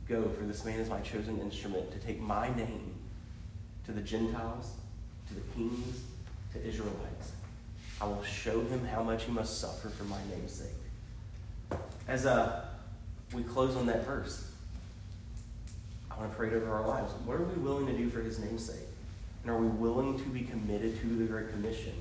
Go, 0.06 0.28
for 0.38 0.44
this 0.44 0.64
man 0.64 0.78
is 0.78 0.90
my 0.90 1.00
chosen 1.00 1.40
instrument 1.40 1.90
to 1.92 1.98
take 1.98 2.20
my 2.20 2.54
name 2.54 2.94
to 3.86 3.92
the 3.92 4.02
Gentiles, 4.02 4.72
to 5.28 5.34
the 5.34 5.40
kings, 5.54 6.02
to 6.52 6.62
Israelites. 6.62 7.32
I 8.00 8.06
will 8.06 8.22
show 8.22 8.60
him 8.60 8.84
how 8.84 9.02
much 9.02 9.24
he 9.24 9.32
must 9.32 9.60
suffer 9.60 9.88
for 9.88 10.04
my 10.04 10.20
name's 10.30 10.52
sake. 10.52 11.78
As 12.06 12.26
a 12.26 12.68
we 13.32 13.42
close 13.42 13.76
on 13.76 13.86
that 13.86 14.04
verse. 14.04 14.50
I 16.10 16.16
want 16.18 16.30
to 16.30 16.36
pray 16.36 16.48
it 16.48 16.54
over 16.54 16.70
our 16.72 16.86
lives. 16.86 17.12
What 17.24 17.38
are 17.38 17.44
we 17.44 17.60
willing 17.60 17.86
to 17.86 17.96
do 17.96 18.10
for 18.10 18.20
his 18.20 18.38
name's 18.38 18.66
sake? 18.66 18.86
And 19.44 19.52
are 19.52 19.58
we 19.58 19.68
willing 19.68 20.18
to 20.18 20.24
be 20.30 20.42
committed 20.42 20.98
to 21.00 21.06
the 21.06 21.24
Great 21.24 21.50
Commission? 21.50 21.92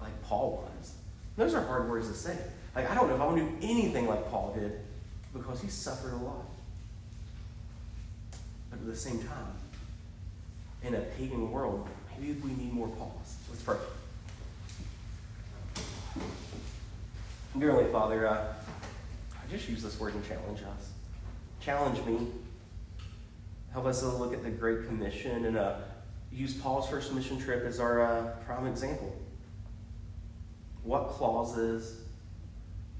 Like 0.00 0.22
Paul 0.24 0.68
was. 0.78 0.92
Those 1.36 1.54
are 1.54 1.62
hard 1.62 1.88
words 1.88 2.08
to 2.08 2.14
say. 2.14 2.36
Like, 2.74 2.90
I 2.90 2.94
don't 2.94 3.08
know 3.08 3.14
if 3.14 3.20
I 3.20 3.26
want 3.26 3.38
to 3.38 3.44
do 3.44 3.56
anything 3.62 4.08
like 4.08 4.28
Paul 4.28 4.54
did 4.58 4.80
because 5.32 5.60
he 5.60 5.68
suffered 5.68 6.12
a 6.12 6.16
lot. 6.16 6.46
But 8.70 8.80
at 8.80 8.86
the 8.86 8.96
same 8.96 9.20
time, 9.20 9.54
in 10.82 10.94
a 10.94 11.00
pagan 11.00 11.50
world, 11.50 11.88
maybe 12.18 12.32
we 12.40 12.50
need 12.50 12.72
more 12.72 12.88
Pauls. 12.88 13.36
Let's 13.48 13.62
pray. 13.62 13.76
Dear 17.58 17.70
Heavenly 17.70 17.92
Father, 17.92 18.26
uh, 18.26 18.54
I 19.32 19.50
just 19.50 19.68
use 19.68 19.82
this 19.82 19.98
word 19.98 20.14
and 20.14 20.26
challenge 20.26 20.60
us. 20.60 20.90
Challenge 21.60 22.04
me. 22.06 22.28
Help 23.72 23.86
us 23.86 24.00
to 24.00 24.08
look 24.08 24.32
at 24.32 24.42
the 24.42 24.50
Great 24.50 24.86
Commission 24.86 25.44
and 25.44 25.56
uh, 25.56 25.76
use 26.32 26.54
Paul's 26.54 26.88
first 26.88 27.12
mission 27.12 27.38
trip 27.38 27.64
as 27.64 27.78
our 27.78 28.02
uh, 28.02 28.30
prime 28.44 28.66
example. 28.66 29.16
What 30.82 31.08
clauses, 31.08 32.00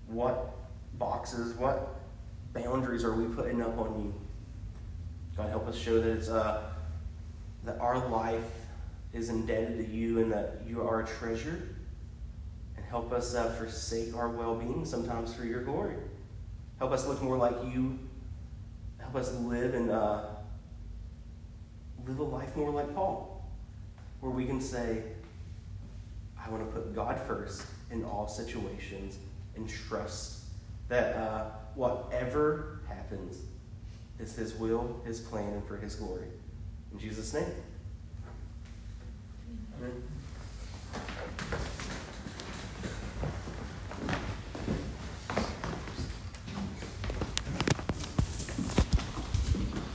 what 0.07 0.55
boxes, 0.95 1.55
what 1.55 2.01
boundaries 2.53 3.05
are 3.05 3.15
we 3.15 3.25
putting 3.35 3.63
up 3.63 3.77
on 3.79 4.01
you? 4.01 4.15
God, 5.37 5.51
help 5.51 5.67
us 5.67 5.77
show 5.77 6.01
that 6.01 6.11
it's 6.11 6.29
uh, 6.29 6.71
that 7.65 7.79
our 7.81 8.09
life 8.09 8.51
is 9.13 9.29
indebted 9.29 9.79
to 9.79 9.87
you 9.93 10.21
and 10.21 10.31
that 10.33 10.61
you 10.69 10.83
are 10.83 11.01
a 11.01 11.07
treasure 11.07 11.75
And 12.77 12.85
Help 12.87 13.13
us 13.13 13.35
uh, 13.35 13.51
forsake 13.53 14.15
our 14.15 14.29
well 14.29 14.55
being 14.55 14.85
sometimes 14.85 15.35
for 15.35 15.45
your 15.45 15.63
glory. 15.63 15.97
Help 16.79 16.93
us 16.93 17.07
look 17.07 17.21
more 17.23 17.37
like 17.37 17.57
you. 17.73 17.99
Help 18.99 19.17
us 19.17 19.33
live 19.35 19.75
and 19.75 19.91
uh, 19.91 20.27
live 22.11 22.19
a 22.19 22.23
life 22.25 22.57
more 22.57 22.71
like 22.71 22.93
Paul, 22.95 23.45
where 24.21 24.33
we 24.33 24.45
can 24.45 24.61
say, 24.61 25.03
I 26.39 26.51
want 26.51 26.67
to 26.67 26.73
put 26.73 26.93
God 26.95 27.21
first 27.21 27.65
in 27.91 28.05
all 28.05 28.27
situations 28.27 29.19
and 29.55 29.69
trust 29.69 30.45
that 30.89 31.15
uh, 31.15 31.45
whatever 31.77 32.81
happens 32.89 33.39
is 34.19 34.35
His 34.35 34.55
will, 34.55 35.01
His 35.05 35.21
plan, 35.21 35.53
and 35.53 35.65
for 35.67 35.77
His 35.77 35.95
glory. 35.95 36.27
In 36.93 36.99
Jesus' 36.99 37.33
name. 37.33 37.47
Amen. 39.79 40.03